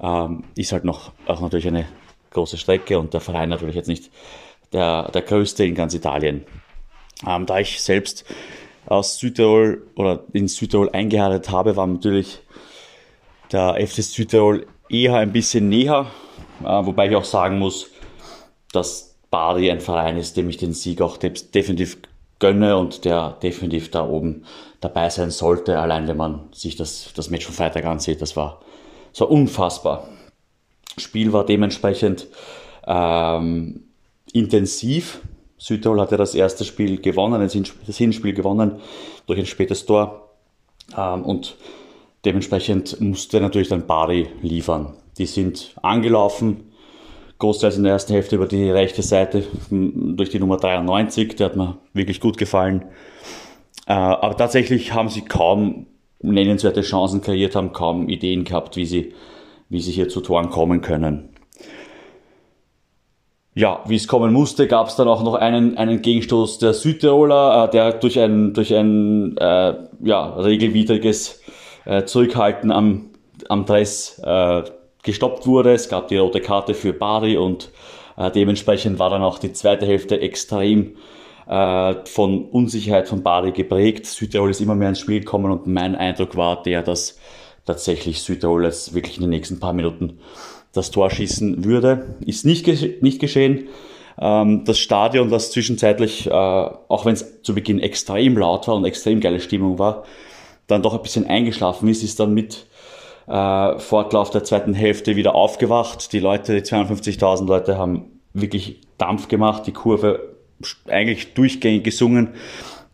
[0.00, 1.86] Ähm, ist halt noch auch natürlich eine
[2.30, 4.10] große Strecke und der Verein natürlich jetzt nicht
[4.72, 6.44] der, der größte in ganz Italien.
[7.26, 8.24] Ähm, da ich selbst
[8.86, 12.40] aus Südtirol oder in Südtirol eingeheiratet habe, war natürlich
[13.50, 16.06] der FC Südtirol eher ein bisschen näher,
[16.62, 17.90] äh, wobei ich auch sagen muss,
[18.72, 21.98] dass Bari ein Verein ist, dem ich den Sieg auch definitiv
[22.38, 24.44] gönne und der definitiv da oben
[24.80, 28.22] dabei sein sollte, allein wenn man sich das, das Match von Freitag ansieht.
[28.22, 28.60] Das war
[29.12, 30.08] so unfassbar.
[30.96, 32.28] Spiel war dementsprechend
[32.86, 33.84] ähm,
[34.32, 35.20] intensiv.
[35.58, 38.80] Südtirol hatte das erste Spiel gewonnen, das Hinspiel gewonnen
[39.26, 40.30] durch ein spätes Tor.
[40.96, 41.56] Ähm, und
[42.24, 44.94] dementsprechend musste natürlich dann Bari liefern.
[45.18, 46.67] Die sind angelaufen,
[47.38, 51.56] großteils in der ersten Hälfte über die rechte Seite durch die Nummer 93, der hat
[51.56, 52.84] mir wirklich gut gefallen.
[53.86, 55.86] Äh, aber tatsächlich haben sie kaum
[56.20, 59.14] nennenswerte Chancen kreiert, haben kaum Ideen gehabt, wie sie,
[59.68, 61.30] wie sie hier zu Toren kommen können.
[63.54, 67.64] Ja, wie es kommen musste, gab es dann auch noch einen, einen Gegenstoß der Südtiroler,
[67.64, 71.40] äh, der durch ein, durch ein äh, ja, regelwidriges
[71.84, 73.10] äh, Zurückhalten am,
[73.48, 74.62] am Dress äh,
[75.08, 75.72] gestoppt wurde.
[75.72, 77.70] Es gab die rote Karte für Bari und
[78.18, 80.96] äh, dementsprechend war dann auch die zweite Hälfte extrem
[81.48, 84.04] äh, von Unsicherheit von Bari geprägt.
[84.04, 87.18] Südtirol ist immer mehr ins Spiel gekommen und mein Eindruck war der, dass
[87.64, 90.18] tatsächlich Südtirol es wirklich in den nächsten paar Minuten
[90.74, 92.16] das Tor schießen würde.
[92.20, 92.66] Ist nicht,
[93.02, 93.68] nicht geschehen.
[94.20, 98.84] Ähm, das Stadion, das zwischenzeitlich, äh, auch wenn es zu Beginn extrem laut war und
[98.84, 100.04] extrem geile Stimmung war,
[100.66, 102.66] dann doch ein bisschen eingeschlafen ist, ist dann mit
[103.28, 106.12] äh, Fortlauf der zweiten Hälfte wieder aufgewacht.
[106.12, 110.34] Die Leute, die 52.000 Leute haben wirklich Dampf gemacht, die Kurve
[110.88, 112.34] eigentlich durchgängig gesungen.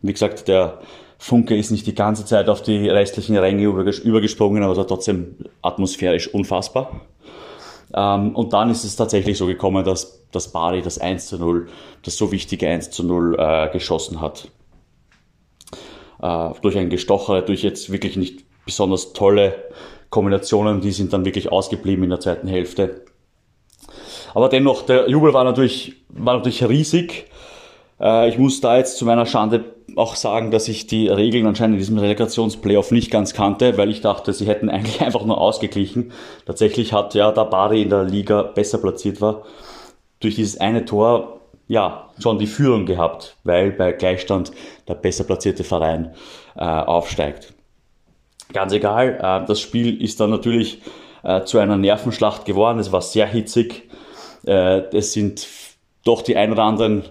[0.01, 0.79] Wie gesagt, der
[1.17, 5.35] Funke ist nicht die ganze Zeit auf die restlichen Ränge übergesprungen, aber es war trotzdem
[5.61, 7.01] atmosphärisch unfassbar.
[7.93, 11.67] Ähm, und dann ist es tatsächlich so gekommen, dass, dass Bari das 1 zu 0,
[12.03, 14.49] das so wichtige 1 zu 0 äh, geschossen hat.
[16.21, 19.55] Äh, durch ein Gestochere, durch jetzt wirklich nicht besonders tolle
[20.09, 23.05] Kombinationen, die sind dann wirklich ausgeblieben in der zweiten Hälfte.
[24.33, 27.27] Aber dennoch, der Jubel war natürlich, war natürlich riesig.
[27.99, 29.63] Äh, ich muss da jetzt zu meiner Schande
[29.95, 34.01] auch sagen, dass ich die Regeln anscheinend in diesem Relegationsplayoff nicht ganz kannte, weil ich
[34.01, 36.11] dachte, sie hätten eigentlich einfach nur ausgeglichen.
[36.45, 39.43] Tatsächlich hat ja, da Bari in der Liga besser platziert war,
[40.19, 44.51] durch dieses eine Tor ja schon die Führung gehabt, weil bei Gleichstand
[44.87, 46.13] der besser platzierte Verein
[46.55, 47.54] äh, aufsteigt.
[48.53, 50.81] Ganz egal, äh, das Spiel ist dann natürlich
[51.23, 52.79] äh, zu einer Nervenschlacht geworden.
[52.79, 53.89] Es war sehr hitzig.
[54.45, 55.47] Äh, es sind
[56.03, 57.03] doch die ein oder anderen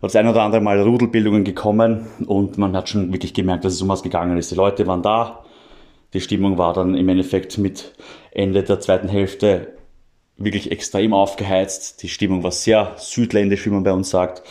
[0.00, 3.82] das ein oder andere Mal Rudelbildungen gekommen und man hat schon wirklich gemerkt, dass es
[3.82, 4.50] um was gegangen ist.
[4.50, 5.44] Die Leute waren da.
[6.14, 7.92] Die Stimmung war dann im Endeffekt mit
[8.32, 9.74] Ende der zweiten Hälfte
[10.36, 12.02] wirklich extrem aufgeheizt.
[12.02, 14.42] Die Stimmung war sehr südländisch, wie man bei uns sagt.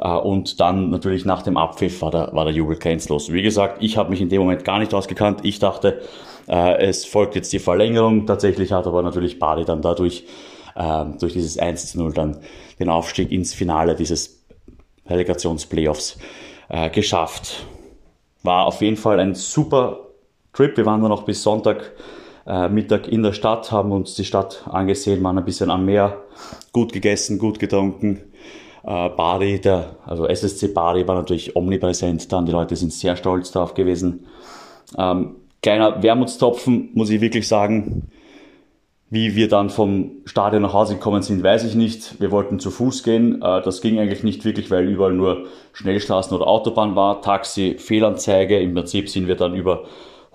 [0.00, 3.32] Äh, und dann natürlich nach dem Abpfiff war der, war der Jubel grenzlos.
[3.32, 5.40] Wie gesagt, ich habe mich in dem Moment gar nicht ausgekannt.
[5.42, 6.02] Ich dachte,
[6.48, 8.26] äh, es folgt jetzt die Verlängerung.
[8.26, 10.24] Tatsächlich hat aber natürlich Badi dann dadurch,
[10.74, 12.38] äh, durch dieses 1 zu 0 dann
[12.78, 14.44] den Aufstieg ins Finale dieses
[15.06, 16.18] Relegationsplayoffs
[16.68, 17.66] äh, geschafft.
[18.42, 20.00] War auf jeden Fall ein super
[20.52, 20.76] Trip.
[20.76, 21.92] Wir waren dann noch bis Sonntag
[22.70, 26.22] Mittag in der Stadt, haben uns die Stadt angesehen, waren ein bisschen am Meer,
[26.72, 28.25] gut gegessen, gut getrunken.
[28.86, 33.50] Äh, Bari, der, also SSC Bari war natürlich omnipräsent dann, die Leute sind sehr stolz
[33.50, 34.26] darauf gewesen.
[34.96, 38.08] Ähm, kleiner Wermutstropfen, muss ich wirklich sagen.
[39.08, 42.20] Wie wir dann vom Stadion nach Hause gekommen sind, weiß ich nicht.
[42.20, 43.42] Wir wollten zu Fuß gehen.
[43.42, 47.22] Äh, das ging eigentlich nicht wirklich, weil überall nur Schnellstraßen oder Autobahn war.
[47.22, 48.58] Taxi, Fehlanzeige.
[48.60, 49.84] Im Prinzip sind wir dann über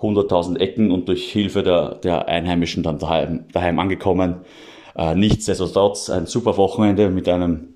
[0.00, 4.42] 100.000 Ecken und durch Hilfe der, der Einheimischen dann daheim, daheim angekommen.
[4.94, 7.71] Äh, nichtsdestotrotz ein super Wochenende mit einem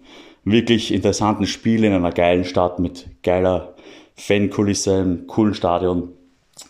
[0.46, 3.74] wirklich interessanten Spiel in einer geilen Stadt mit geiler
[4.14, 6.14] Fankulisse, einem coolen Stadion.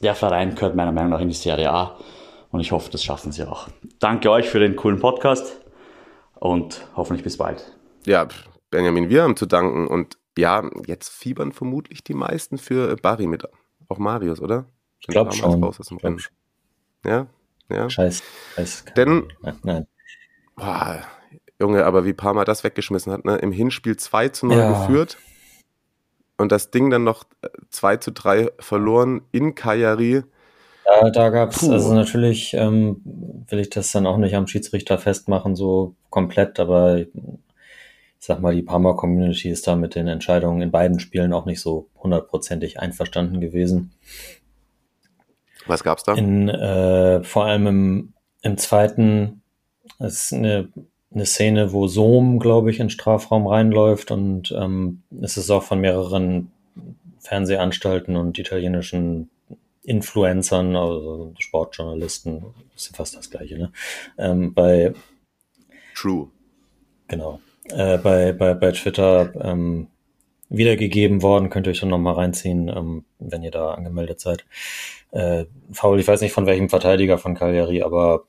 [0.01, 1.97] Der Verein gehört meiner Meinung nach in die Serie A.
[2.51, 3.69] Und ich hoffe, das schaffen sie auch.
[4.01, 5.61] Danke euch für den coolen Podcast
[6.35, 7.77] und hoffentlich bis bald.
[8.07, 8.27] Ja,
[8.71, 9.87] Benjamin, wir haben zu danken.
[9.87, 13.45] Und ja, jetzt fiebern vermutlich die meisten für Barry mit.
[13.89, 14.65] Auch Marius, oder?
[15.01, 15.63] Ich glaube schon.
[15.63, 16.23] Raus aus dem Rennen.
[17.05, 17.27] Ja,
[17.69, 17.91] ja.
[17.91, 18.23] Scheiß.
[18.55, 19.87] Scheiß Denn, nein.
[20.57, 21.05] Boah,
[21.61, 23.37] Junge, aber wie Parma das weggeschmissen hat, ne?
[23.37, 24.69] Im Hinspiel 2 zu 0 Ja.
[24.69, 25.19] geführt
[26.37, 30.23] und das Ding dann noch äh, 2 zu 3 verloren in Kajari.
[30.85, 31.73] Ja, da gab's Puh.
[31.73, 33.01] also natürlich ähm,
[33.49, 37.09] will ich das dann auch nicht am Schiedsrichter festmachen, so komplett, aber ich
[38.19, 41.61] sag mal, die Parma Community ist da mit den Entscheidungen in beiden Spielen auch nicht
[41.61, 43.93] so hundertprozentig einverstanden gewesen.
[45.67, 46.15] Was gab's da?
[46.15, 49.43] In, äh, vor allem im, im zweiten
[49.99, 50.69] ist eine,
[51.17, 55.63] eine Szene, wo Sohm, glaube ich, in den Strafraum reinläuft und ähm, es ist auch
[55.63, 56.53] von mehreren
[57.21, 59.31] Fernsehanstalten und italienischen
[59.83, 62.45] Influencern, also Sportjournalisten,
[62.75, 63.73] ist ja fast das gleiche, ne?
[64.19, 64.93] Ähm, bei,
[65.95, 66.29] True.
[67.09, 67.41] genau,
[67.71, 69.87] äh, bei, bei, bei Twitter ähm,
[70.51, 74.45] wiedergegeben worden, könnt ihr euch dann nochmal reinziehen, ähm, wenn ihr da angemeldet seid.
[75.13, 78.25] Äh, Foul, ich weiß nicht von welchem Verteidiger von Cagliari, aber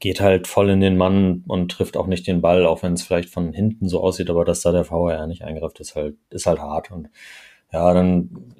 [0.00, 3.02] geht halt voll in den Mann und trifft auch nicht den Ball, auch wenn es
[3.02, 6.46] vielleicht von hinten so aussieht, aber dass da der VR nicht eingreift, ist halt, ist
[6.46, 7.08] halt hart und
[7.72, 8.50] ja, dann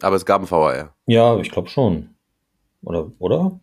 [0.00, 0.94] Aber es gab ein VAR.
[1.06, 2.14] ja, ich glaube schon.
[2.82, 3.60] Oder, oder?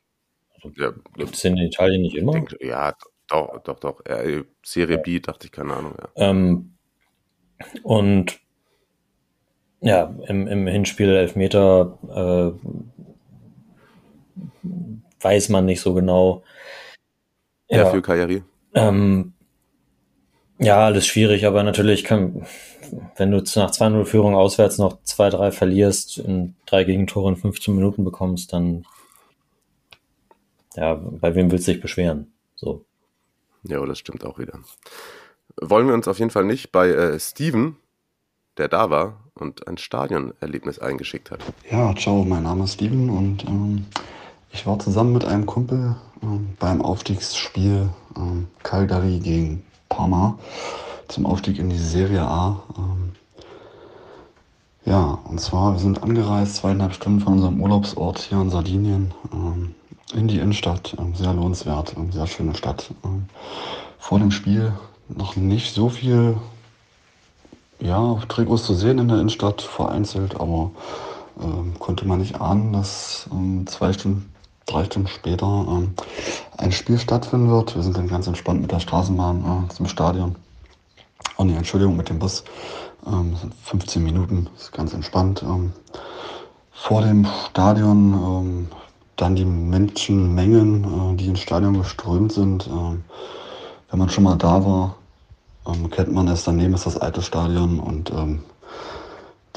[0.75, 2.33] Ja, Gibt es in Italien nicht immer?
[2.33, 2.93] denk, ja
[3.27, 4.05] doch, doch, doch.
[4.05, 5.95] Äh, Serie B, dachte ich, keine Ahnung.
[5.99, 6.29] Ja.
[6.29, 6.77] Ähm,
[7.83, 8.39] und
[9.81, 12.96] ja, im, im Hinspiel Elfmeter äh,
[15.21, 16.43] weiß man nicht so genau.
[17.69, 18.43] Ja, für Kajari.
[18.73, 19.33] Ähm,
[20.59, 22.45] ja, alles schwierig, aber natürlich kann,
[23.15, 28.03] wenn du nach 2-0 Führung auswärts noch 2-3 verlierst, in drei Gegentore in 15 Minuten
[28.03, 28.85] bekommst, dann
[30.75, 32.31] ja, bei wem willst du dich beschweren?
[32.55, 32.85] So.
[33.63, 34.59] Ja, das stimmt auch wieder.
[35.59, 37.77] Wollen wir uns auf jeden Fall nicht bei äh, Steven,
[38.57, 41.39] der da war und ein Stadionerlebnis eingeschickt hat.
[41.69, 43.85] Ja, ciao, mein Name ist Steven und ähm,
[44.51, 50.37] Ich war zusammen mit einem Kumpel ähm, beim Aufstiegsspiel ähm, Calgary gegen Parma
[51.07, 52.61] zum Aufstieg in die Serie A.
[52.77, 53.11] Ähm,
[54.85, 59.75] ja, und zwar, wir sind angereist, zweieinhalb Stunden von unserem Urlaubsort hier in Sardinien ähm,
[60.13, 60.95] in die Innenstadt.
[60.99, 62.91] Ähm, sehr lohnenswert, ähm, sehr schöne Stadt.
[63.99, 64.73] Vor dem Spiel
[65.09, 66.37] noch nicht so viel
[67.79, 70.71] ja, Trikots zu sehen in der Innenstadt, vereinzelt, aber
[71.77, 74.33] konnte man nicht ahnen, dass ähm, zwei Stunden,
[74.67, 75.93] drei Stunden später ähm,
[76.57, 77.75] ein Spiel stattfinden wird.
[77.75, 80.35] Wir sind dann ganz entspannt mit der Straßenbahn äh, zum Stadion.
[81.37, 82.43] Oh nee, Entschuldigung, mit dem Bus.
[83.07, 85.41] Ähm, das sind 15 Minuten, ist ganz entspannt.
[85.43, 85.71] Ähm,
[86.71, 88.67] vor dem Stadion ähm,
[89.15, 92.67] dann die Menschenmengen, äh, die ins Stadion geströmt sind.
[92.67, 93.03] Ähm,
[93.89, 94.95] wenn man schon mal da war,
[95.65, 96.43] ähm, kennt man es.
[96.43, 98.11] Daneben ist das alte Stadion und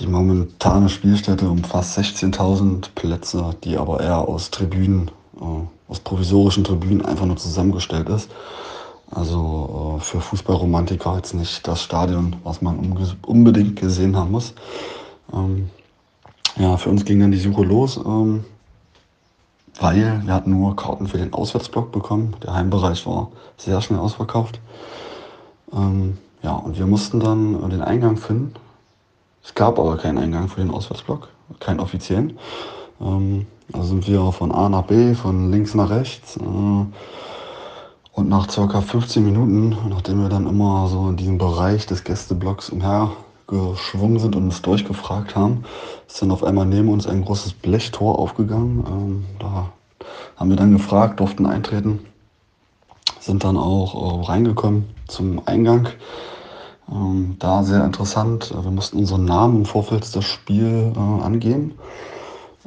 [0.01, 5.45] die momentane Spielstätte umfasst 16.000 Plätze, die aber eher aus Tribünen, äh,
[5.89, 8.31] aus provisorischen Tribünen einfach nur zusammengestellt ist.
[9.11, 12.97] Also äh, für Fußballromantiker jetzt nicht das Stadion, was man
[13.27, 14.55] unbedingt gesehen haben muss.
[15.33, 15.69] Ähm,
[16.57, 18.45] ja, für uns ging dann die Suche los, ähm,
[19.79, 22.37] weil wir hatten nur Karten für den Auswärtsblock bekommen.
[22.43, 24.61] Der Heimbereich war sehr schnell ausverkauft.
[25.73, 28.55] Ähm, ja, und wir mussten dann den Eingang finden.
[29.43, 31.29] Es gab aber keinen Eingang für den Auswärtsblock,
[31.59, 32.39] keinen offiziellen.
[33.01, 36.37] Ähm, also sind wir von A nach B, von links nach rechts.
[36.37, 36.87] Äh,
[38.13, 38.81] und nach ca.
[38.81, 44.45] 15 Minuten, nachdem wir dann immer so in diesem Bereich des Gästeblocks umhergeschwungen sind und
[44.45, 45.65] uns durchgefragt haben,
[46.07, 48.85] ist dann auf einmal neben uns ein großes Blechtor aufgegangen.
[48.87, 49.71] Ähm, da
[50.37, 52.01] haben wir dann gefragt, durften eintreten,
[53.21, 55.89] sind dann auch äh, reingekommen zum Eingang.
[56.91, 61.75] Ähm, da sehr interessant, wir mussten unseren Namen im Vorfeld des Spiels äh, angeben.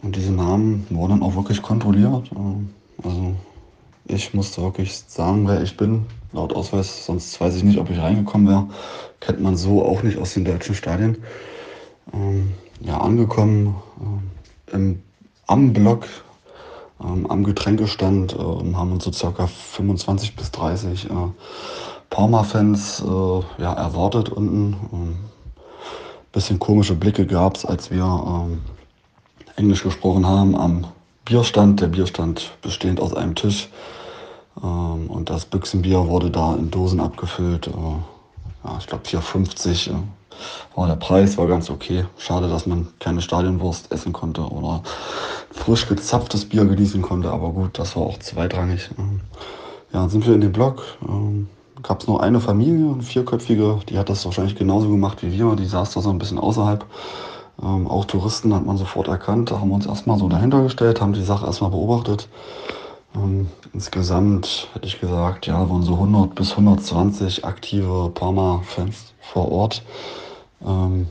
[0.02, 2.30] Und diese Namen wurden auch wirklich kontrolliert.
[2.32, 3.36] Äh, also
[4.06, 8.00] ich musste wirklich sagen, wer ich bin, laut Ausweis, sonst weiß ich nicht, ob ich
[8.00, 8.68] reingekommen wäre.
[9.20, 11.18] Kennt man so auch nicht aus den deutschen Stadien.
[12.14, 13.76] Ähm, ja, angekommen
[14.72, 15.02] äh, im,
[15.48, 16.06] am Block,
[17.02, 21.14] ähm, am Getränkestand, äh, haben uns so circa 25 bis 30 äh,
[22.14, 24.76] Parma-Fans äh, ja, erwartet unten.
[24.94, 25.16] Ähm,
[26.32, 28.62] bisschen komische Blicke gab es, als wir ähm,
[29.56, 30.86] Englisch gesprochen haben am
[31.26, 31.82] Bierstand.
[31.82, 33.68] Der Bierstand bestehend aus einem Tisch.
[34.62, 37.66] Ähm, und das Büchsenbier wurde da in Dosen abgefüllt.
[37.66, 39.94] Äh, ja, ich glaube 4,50 äh,
[40.76, 42.06] war der Preis, war ganz okay.
[42.20, 44.84] Schade, dass man keine Stadionwurst essen konnte oder
[45.50, 47.32] frisch gezapftes Bier genießen konnte.
[47.32, 48.92] Aber gut, das war auch zweitrangig.
[49.00, 49.22] Ähm,
[49.92, 50.84] ja, sind wir in dem Block.
[51.08, 51.50] Ähm,
[51.82, 55.56] Gab es noch eine Familie, eine vierköpfige, die hat das wahrscheinlich genauso gemacht wie wir.
[55.56, 56.86] Die saß da so ein bisschen außerhalb.
[57.62, 59.52] Ähm, auch Touristen hat man sofort erkannt.
[59.52, 62.30] Da haben wir uns erstmal so dahinter gestellt, haben die Sache erstmal beobachtet.
[63.16, 69.84] Ähm, insgesamt hätte ich gesagt, ja, waren so 100 bis 120 aktive Parma-Fans vor Ort.
[70.66, 71.08] Ähm,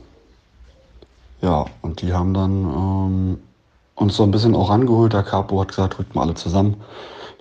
[1.41, 3.39] ja, und die haben dann ähm,
[3.95, 5.13] uns so ein bisschen auch rangeholt.
[5.13, 6.77] Der Capo hat gesagt, rückt mal alle zusammen.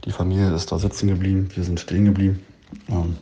[0.05, 2.43] Die Familie ist da sitzen geblieben, wir sind stehen geblieben.
[2.89, 3.17] Ähm,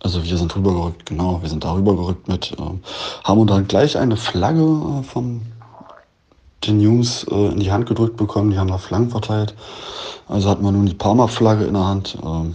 [0.00, 3.96] also wir sind rübergerückt, genau, wir sind da rübergerückt mit, äh, haben uns dann gleich
[3.96, 5.42] eine Flagge äh, vom
[6.66, 9.54] den Jungs äh, in die Hand gedrückt bekommen, die haben da Flaggen verteilt.
[10.28, 12.18] Also hat man nun die Parma-Flagge in der Hand.
[12.22, 12.54] Ähm,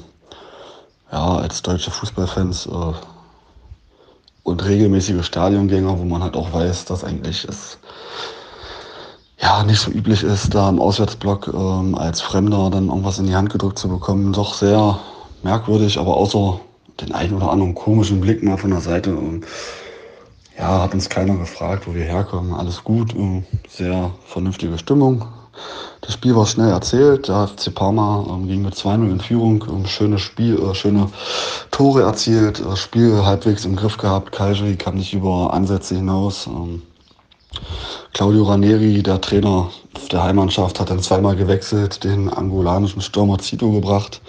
[1.12, 2.94] ja, als deutsche Fußballfans äh,
[4.44, 7.78] und regelmäßige Stadiongänger, wo man halt auch weiß, dass eigentlich es
[9.42, 13.36] ja nicht so üblich ist, da im Auswärtsblock ähm, als Fremder dann irgendwas in die
[13.36, 14.34] Hand gedrückt zu bekommen.
[14.34, 15.00] Doch sehr
[15.44, 16.60] merkwürdig, aber außer
[17.02, 19.12] den einen oder anderen komischen Blick mal von der Seite.
[19.12, 19.44] Ähm,
[20.58, 22.54] ja, hat uns keiner gefragt, wo wir herkommen.
[22.54, 25.26] Alles gut, äh, sehr vernünftige Stimmung.
[26.02, 27.28] Das Spiel war schnell erzählt.
[27.28, 29.64] Der FC Parma ähm, ging mit 2-0 in Führung.
[29.70, 31.10] Ähm, schönes Spiel, äh, schöne
[31.72, 32.60] Tore erzielt.
[32.60, 34.32] Das Spiel halbwegs im Griff gehabt.
[34.34, 36.48] Calgary kam nicht über Ansätze hinaus.
[36.48, 36.82] Ähm,
[38.14, 39.70] Claudio Ranieri, der Trainer
[40.12, 44.22] der Heimmannschaft, hat dann zweimal gewechselt, den angolanischen Stürmer Zito gebracht.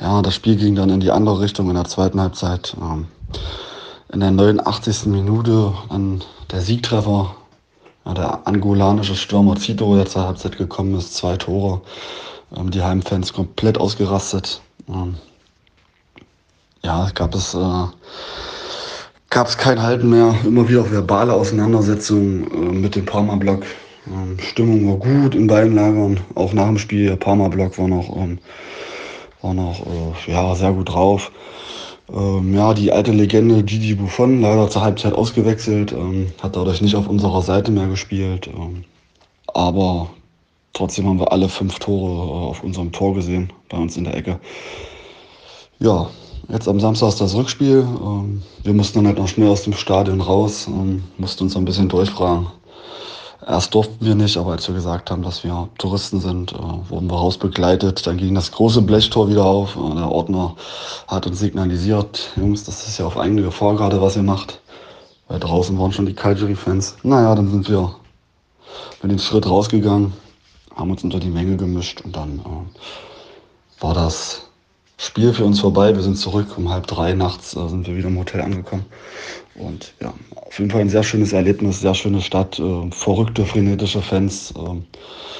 [0.00, 2.76] Ja, das Spiel ging dann in die andere Richtung in der zweiten Halbzeit.
[2.80, 3.06] Ähm,
[4.12, 5.06] in der 89.
[5.06, 7.34] Minute an der Siegtreffer,
[8.06, 11.80] der angolanische Stürmer Zito, der zur Halbzeit gekommen ist, zwei Tore.
[12.56, 14.60] Ähm, die Heimfans komplett ausgerastet.
[14.88, 15.16] Ähm,
[16.82, 17.84] ja, gab es, äh,
[19.30, 20.34] gab es kein Halten mehr.
[20.44, 23.62] Immer wieder verbale Auseinandersetzungen äh, mit dem Parma-Block.
[24.06, 26.20] Ähm, Stimmung war gut in beiden Lagern.
[26.34, 28.38] Auch nach dem Spiel, der Parma-Block war noch ähm,
[29.42, 31.30] war noch äh, ja, sehr gut drauf.
[32.12, 36.96] Ähm, ja, die alte Legende Gigi Buffon, leider zur Halbzeit ausgewechselt, ähm, hat dadurch nicht
[36.96, 38.48] auf unserer Seite mehr gespielt.
[38.48, 38.84] Ähm,
[39.46, 40.10] aber
[40.72, 44.16] trotzdem haben wir alle fünf Tore äh, auf unserem Tor gesehen, bei uns in der
[44.16, 44.40] Ecke.
[45.78, 46.10] Ja,
[46.48, 47.86] jetzt am Samstag ist das Rückspiel.
[48.02, 51.64] Ähm, wir mussten dann halt noch schnell aus dem Stadion raus, und mussten uns ein
[51.64, 52.48] bisschen durchfragen.
[53.46, 57.10] Erst durften wir nicht, aber als wir gesagt haben, dass wir Touristen sind, äh, wurden
[57.10, 58.06] wir rausbegleitet.
[58.06, 59.76] Dann ging das große Blechtor wieder auf.
[59.76, 60.56] Äh, der Ordner
[61.08, 64.60] hat uns signalisiert, Jungs, das ist ja auf eigene Gefahr gerade, was ihr macht.
[65.28, 66.96] Weil draußen waren schon die Calgary-Fans.
[67.02, 67.94] Naja, dann sind wir
[69.02, 70.12] mit dem Schritt rausgegangen,
[70.76, 74.49] haben uns unter die Menge gemischt und dann äh, war das
[75.00, 75.94] Spiel für uns vorbei.
[75.94, 76.58] Wir sind zurück.
[76.58, 78.84] Um halb drei nachts äh, sind wir wieder im Hotel angekommen.
[79.54, 84.02] Und ja, auf jeden Fall ein sehr schönes Erlebnis, sehr schöne Stadt, äh, verrückte, frenetische
[84.02, 84.50] Fans.
[84.50, 84.82] Äh,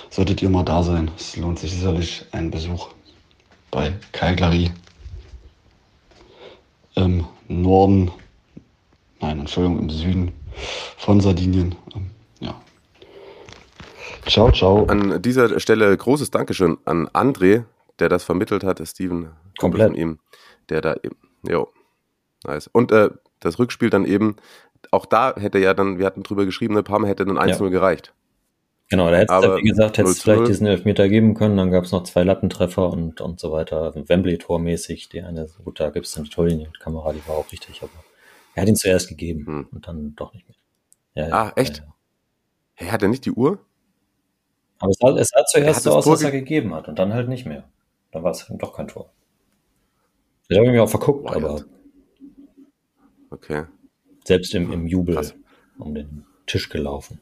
[0.08, 1.10] solltet ihr mal da sein.
[1.14, 2.88] Es lohnt sich sicherlich ein Besuch
[3.70, 4.70] bei Calgary
[6.94, 8.10] im Norden,
[9.20, 10.32] nein, Entschuldigung, im Süden
[10.96, 11.74] von Sardinien.
[11.94, 12.54] Ähm, ja.
[14.26, 14.86] Ciao, ciao.
[14.86, 17.64] An dieser Stelle großes Dankeschön an André,
[18.00, 19.24] der das vermittelt hat, Steven,
[19.58, 19.86] Kumpel Komplett.
[19.88, 20.18] von ihm,
[20.68, 21.68] der da eben, jo,
[22.44, 22.68] nice.
[22.68, 24.36] Und äh, das Rückspiel dann eben,
[24.90, 28.14] auch da hätte ja dann, wir hatten drüber geschrieben, ne, Parma hätte dann 1-0 gereicht.
[28.88, 30.46] Genau, da hättest du, wie gesagt, hättest 0 du zu vielleicht 0.
[30.48, 33.94] diesen Elfmeter geben können, dann gab es noch zwei Lattentreffer und, und so weiter.
[33.94, 37.92] Wembley-Tor-mäßig, die eine, gut, da gibt es dann die Torlinienkamera, die war auch richtig, aber
[38.54, 40.56] er hat ihn zuerst gegeben und dann doch nicht mehr.
[41.14, 41.48] Ja, ja, Hm.
[41.48, 41.76] Ah, echt?
[41.78, 41.94] Ja, ja.
[42.74, 43.60] Hä, hat er nicht die Uhr?
[44.80, 46.98] Aber es sah, es sah Er zuerst so aus, dass er ge- gegeben hat und
[46.98, 47.68] dann halt nicht mehr.
[48.10, 49.12] Dann war es doch kein Tor.
[50.48, 51.64] Ich habe mich auch verguckt, Boah, aber.
[53.30, 53.66] Okay.
[54.24, 55.34] selbst im, im Jubel Krass.
[55.78, 57.20] um den Tisch gelaufen.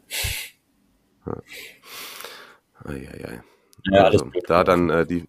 [2.84, 3.42] Eieiei.
[3.84, 5.26] Ja, alles also, blöd da dann äh, die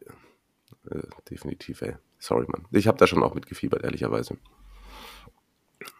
[0.89, 1.95] äh, definitiv, ey.
[2.17, 2.65] Sorry, Mann.
[2.71, 4.37] Ich habe da schon auch mitgefiebert, ehrlicherweise.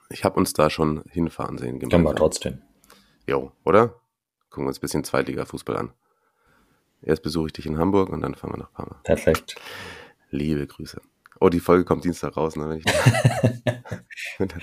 [0.10, 1.80] Ich habe uns da schon hinfahren sehen.
[1.90, 2.62] Kann man trotzdem.
[3.28, 4.00] Jo, oder?
[4.50, 5.94] Gucken wir uns ein bisschen Zweitliga-Fußball an.
[7.02, 9.00] Erst besuche ich dich in Hamburg und dann fahren wir nach Parma.
[9.04, 9.56] Perfekt.
[10.32, 11.02] Liebe Grüße.
[11.40, 12.70] Oh, die Folge kommt Dienstag raus, ne?
[12.70, 12.86] Wenn ich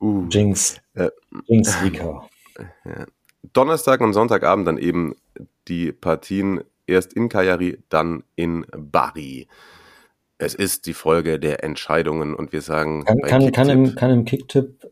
[0.00, 0.80] uh, Jinx.
[0.94, 1.10] äh,
[1.46, 2.28] Jinx Rika.
[2.84, 3.06] ja.
[3.52, 5.14] Donnerstag und Sonntagabend dann eben
[5.68, 9.46] die Partien erst in Cagliari, dann in Bari.
[10.38, 14.24] Es ist die Folge der Entscheidungen und wir sagen, Kann, kann, kann, im, kann im
[14.24, 14.90] Kicktipp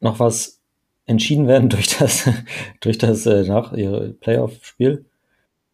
[0.00, 0.60] noch was
[1.06, 2.28] entschieden werden durch das,
[2.80, 5.04] durch das äh, nach Playoff-Spiel?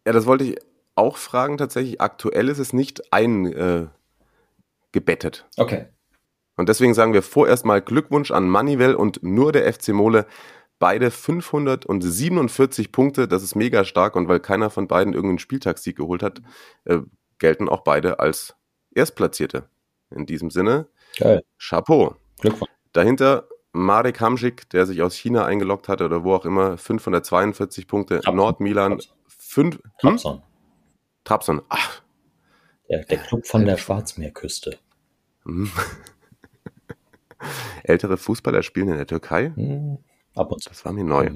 [0.05, 0.57] Ja, das wollte ich
[0.95, 2.01] auch fragen tatsächlich.
[2.01, 3.91] Aktuell ist es nicht eingebettet.
[5.57, 5.61] Äh.
[5.61, 5.85] Okay.
[6.55, 10.25] Und deswegen sagen wir vorerst mal Glückwunsch an Manuel und nur der FC Mole.
[10.77, 16.21] Beide 547 Punkte, das ist mega stark und weil keiner von beiden irgendeinen Spieltagssieg geholt
[16.21, 16.41] hat,
[16.85, 16.99] äh,
[17.39, 18.55] gelten auch beide als
[18.93, 19.69] Erstplatzierte.
[20.11, 20.87] In diesem Sinne,
[21.17, 21.43] Geil.
[21.57, 22.15] Chapeau.
[22.39, 22.71] Glückwunsch.
[22.91, 28.21] Dahinter Marek Hamschik, der sich aus China eingeloggt hatte oder wo auch immer, 542 Punkte.
[28.31, 29.01] Nordmilan,
[29.53, 29.75] 5.
[29.75, 29.81] Hm?
[29.99, 30.41] Trabzon.
[31.23, 31.61] Trabzon.
[31.69, 32.01] Ach,
[32.89, 34.77] Der, der Club von der Schwarzmeerküste.
[35.45, 35.71] hm.
[37.83, 39.51] Ältere Fußballer spielen in der Türkei?
[39.55, 39.97] Hm,
[40.35, 40.69] ab und zu.
[40.69, 41.29] Das war mir neu.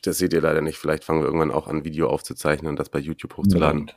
[0.04, 0.78] Das seht ihr leider nicht.
[0.78, 3.92] Vielleicht fangen wir irgendwann auch an, Video aufzuzeichnen und das bei YouTube hochzuladen.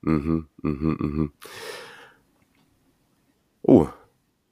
[0.00, 1.32] Mhm, mhm, mhm.
[3.62, 3.88] Oh,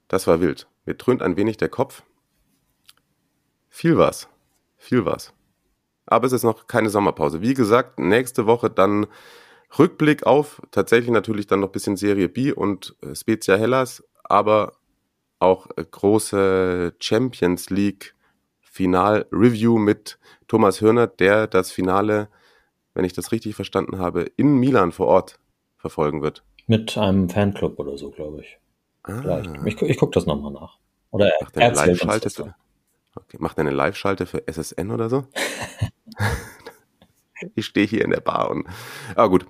[0.07, 0.67] das war wild.
[0.85, 2.03] Mir dröhnt ein wenig der Kopf.
[3.69, 4.27] Viel was.
[4.77, 5.33] Viel was.
[6.05, 7.41] Aber es ist noch keine Sommerpause.
[7.41, 9.07] Wie gesagt, nächste Woche dann
[9.77, 14.73] Rückblick auf, tatsächlich natürlich dann noch ein bisschen Serie B und äh, Spezia Hellas, aber
[15.37, 18.15] auch äh, große Champions League
[18.61, 20.17] Final-Review mit
[20.47, 22.29] Thomas Hörner, der das Finale,
[22.93, 25.39] wenn ich das richtig verstanden habe, in Milan vor Ort
[25.77, 26.43] verfolgen wird.
[26.65, 28.57] Mit einem Fanclub oder so, glaube ich.
[29.03, 29.21] Ah.
[29.21, 29.49] Vielleicht.
[29.65, 30.77] Ich, ich gucke das nochmal nach.
[31.11, 32.55] Oder er, Macht er eine erzählt uns das dann.
[33.23, 33.37] Okay.
[33.39, 35.27] Macht er eine Live-Schalte für SSN oder so?
[37.55, 38.67] ich stehe hier in der Bar und,
[39.15, 39.45] aber gut,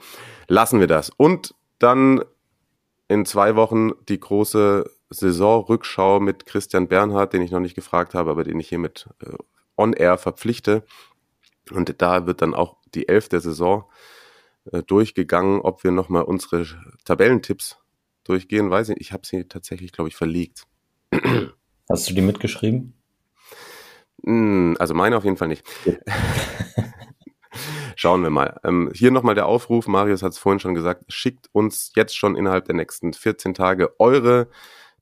[0.48, 1.10] lassen wir das.
[1.10, 2.24] Und dann
[3.08, 8.30] in zwei Wochen die große Saisonrückschau mit Christian Bernhard, den ich noch nicht gefragt habe,
[8.30, 9.36] aber den ich hiermit äh,
[9.76, 10.84] on air verpflichte.
[11.72, 13.86] Und da wird dann auch die elfte Saison
[14.72, 16.66] äh, durchgegangen, ob wir nochmal unsere
[17.06, 17.80] Tabellentipps
[18.24, 18.98] durchgehen, weiß ich.
[19.00, 20.64] Ich habe sie tatsächlich, glaube ich, verlegt.
[21.90, 22.99] Hast du die mitgeschrieben?
[24.24, 25.66] Hm, also meine auf jeden Fall nicht.
[27.96, 28.60] Schauen wir mal.
[28.64, 32.36] Ähm, hier nochmal der Aufruf, Marius hat es vorhin schon gesagt, schickt uns jetzt schon
[32.36, 34.48] innerhalb der nächsten 14 Tage eure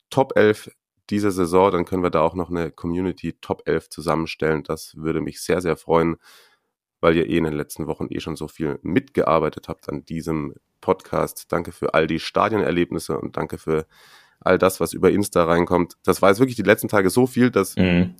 [0.09, 0.71] Top 11
[1.09, 4.63] dieser Saison, dann können wir da auch noch eine Community Top 11 zusammenstellen.
[4.63, 6.17] Das würde mich sehr, sehr freuen,
[6.99, 10.55] weil ihr eh in den letzten Wochen eh schon so viel mitgearbeitet habt an diesem
[10.81, 11.51] Podcast.
[11.51, 13.85] Danke für all die Stadionerlebnisse und danke für
[14.39, 15.97] all das, was über Insta reinkommt.
[16.03, 18.15] Das war jetzt wirklich die letzten Tage so viel, dass mhm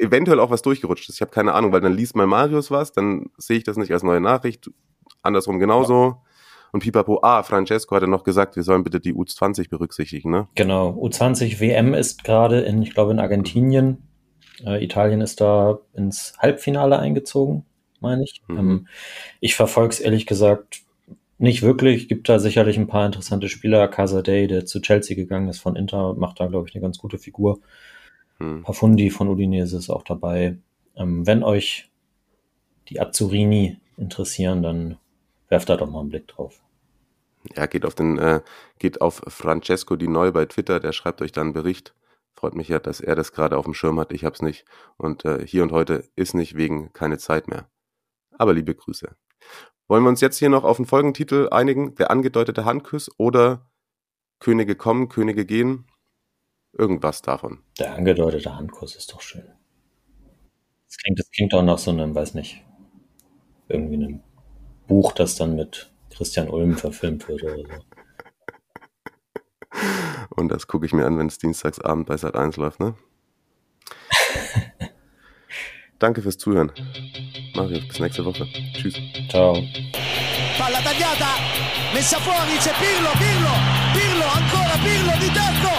[0.00, 1.16] eventuell auch was durchgerutscht ist.
[1.16, 3.92] Ich habe keine Ahnung, weil dann liest mal Marius was, dann sehe ich das nicht
[3.92, 4.70] als neue Nachricht.
[5.22, 6.16] Andersrum genauso.
[6.72, 10.48] Und Pipapo, ah, Francesco hatte noch gesagt, wir sollen bitte die U20 berücksichtigen, ne?
[10.54, 14.08] Genau, U20 WM ist gerade in, ich glaube, in Argentinien.
[14.64, 17.64] Äh, Italien ist da ins Halbfinale eingezogen,
[18.00, 18.42] meine ich.
[18.46, 18.58] Mhm.
[18.58, 18.88] Ähm,
[19.40, 20.82] ich verfolge es ehrlich gesagt
[21.38, 22.06] nicht wirklich.
[22.06, 23.88] Gibt da sicherlich ein paar interessante Spieler.
[23.88, 27.18] Casadei, der zu Chelsea gegangen ist von Inter, macht da, glaube ich, eine ganz gute
[27.18, 27.60] Figur.
[28.40, 28.62] Hm.
[28.62, 30.58] Pafundi von Udinese ist auch dabei.
[30.96, 31.90] Ähm, wenn euch
[32.88, 34.98] die Azzurini interessieren, dann
[35.48, 36.60] werft da doch mal einen Blick drauf.
[37.56, 38.40] Ja, geht auf den, äh,
[38.78, 41.94] geht auf Francesco Di Neu bei Twitter, der schreibt euch dann einen Bericht.
[42.34, 44.12] Freut mich ja, dass er das gerade auf dem Schirm hat.
[44.12, 44.64] Ich hab's nicht.
[44.96, 47.68] Und äh, hier und heute ist nicht wegen keine Zeit mehr.
[48.38, 49.14] Aber liebe Grüße.
[49.88, 51.94] Wollen wir uns jetzt hier noch auf den Folgentitel einigen?
[51.96, 53.66] Der angedeutete Handkuss oder
[54.38, 55.86] Könige kommen, Könige gehen?
[56.72, 57.62] Irgendwas davon.
[57.78, 59.44] Der angedeutete Handkuss ist doch schön.
[60.86, 62.64] Das klingt, das klingt auch nach so einem, weiß nicht,
[63.68, 64.22] irgendwie einem
[64.86, 67.64] Buch, das dann mit Christian Ulm verfilmt wird oder so.
[70.30, 72.94] Und das gucke ich mir an, wenn es Dienstagsabend bei Sat 1 läuft, ne?
[75.98, 76.72] Danke fürs Zuhören.
[77.54, 78.46] Mario, bis nächste Woche.
[78.72, 78.94] Tschüss.
[79.28, 79.54] Ciao.
[80.56, 81.36] Palla tagliata,
[81.94, 83.52] messa fuori, c'è Pirlo, Pirlo,
[83.92, 85.72] Pirlo, ancora Pirlo di tacco,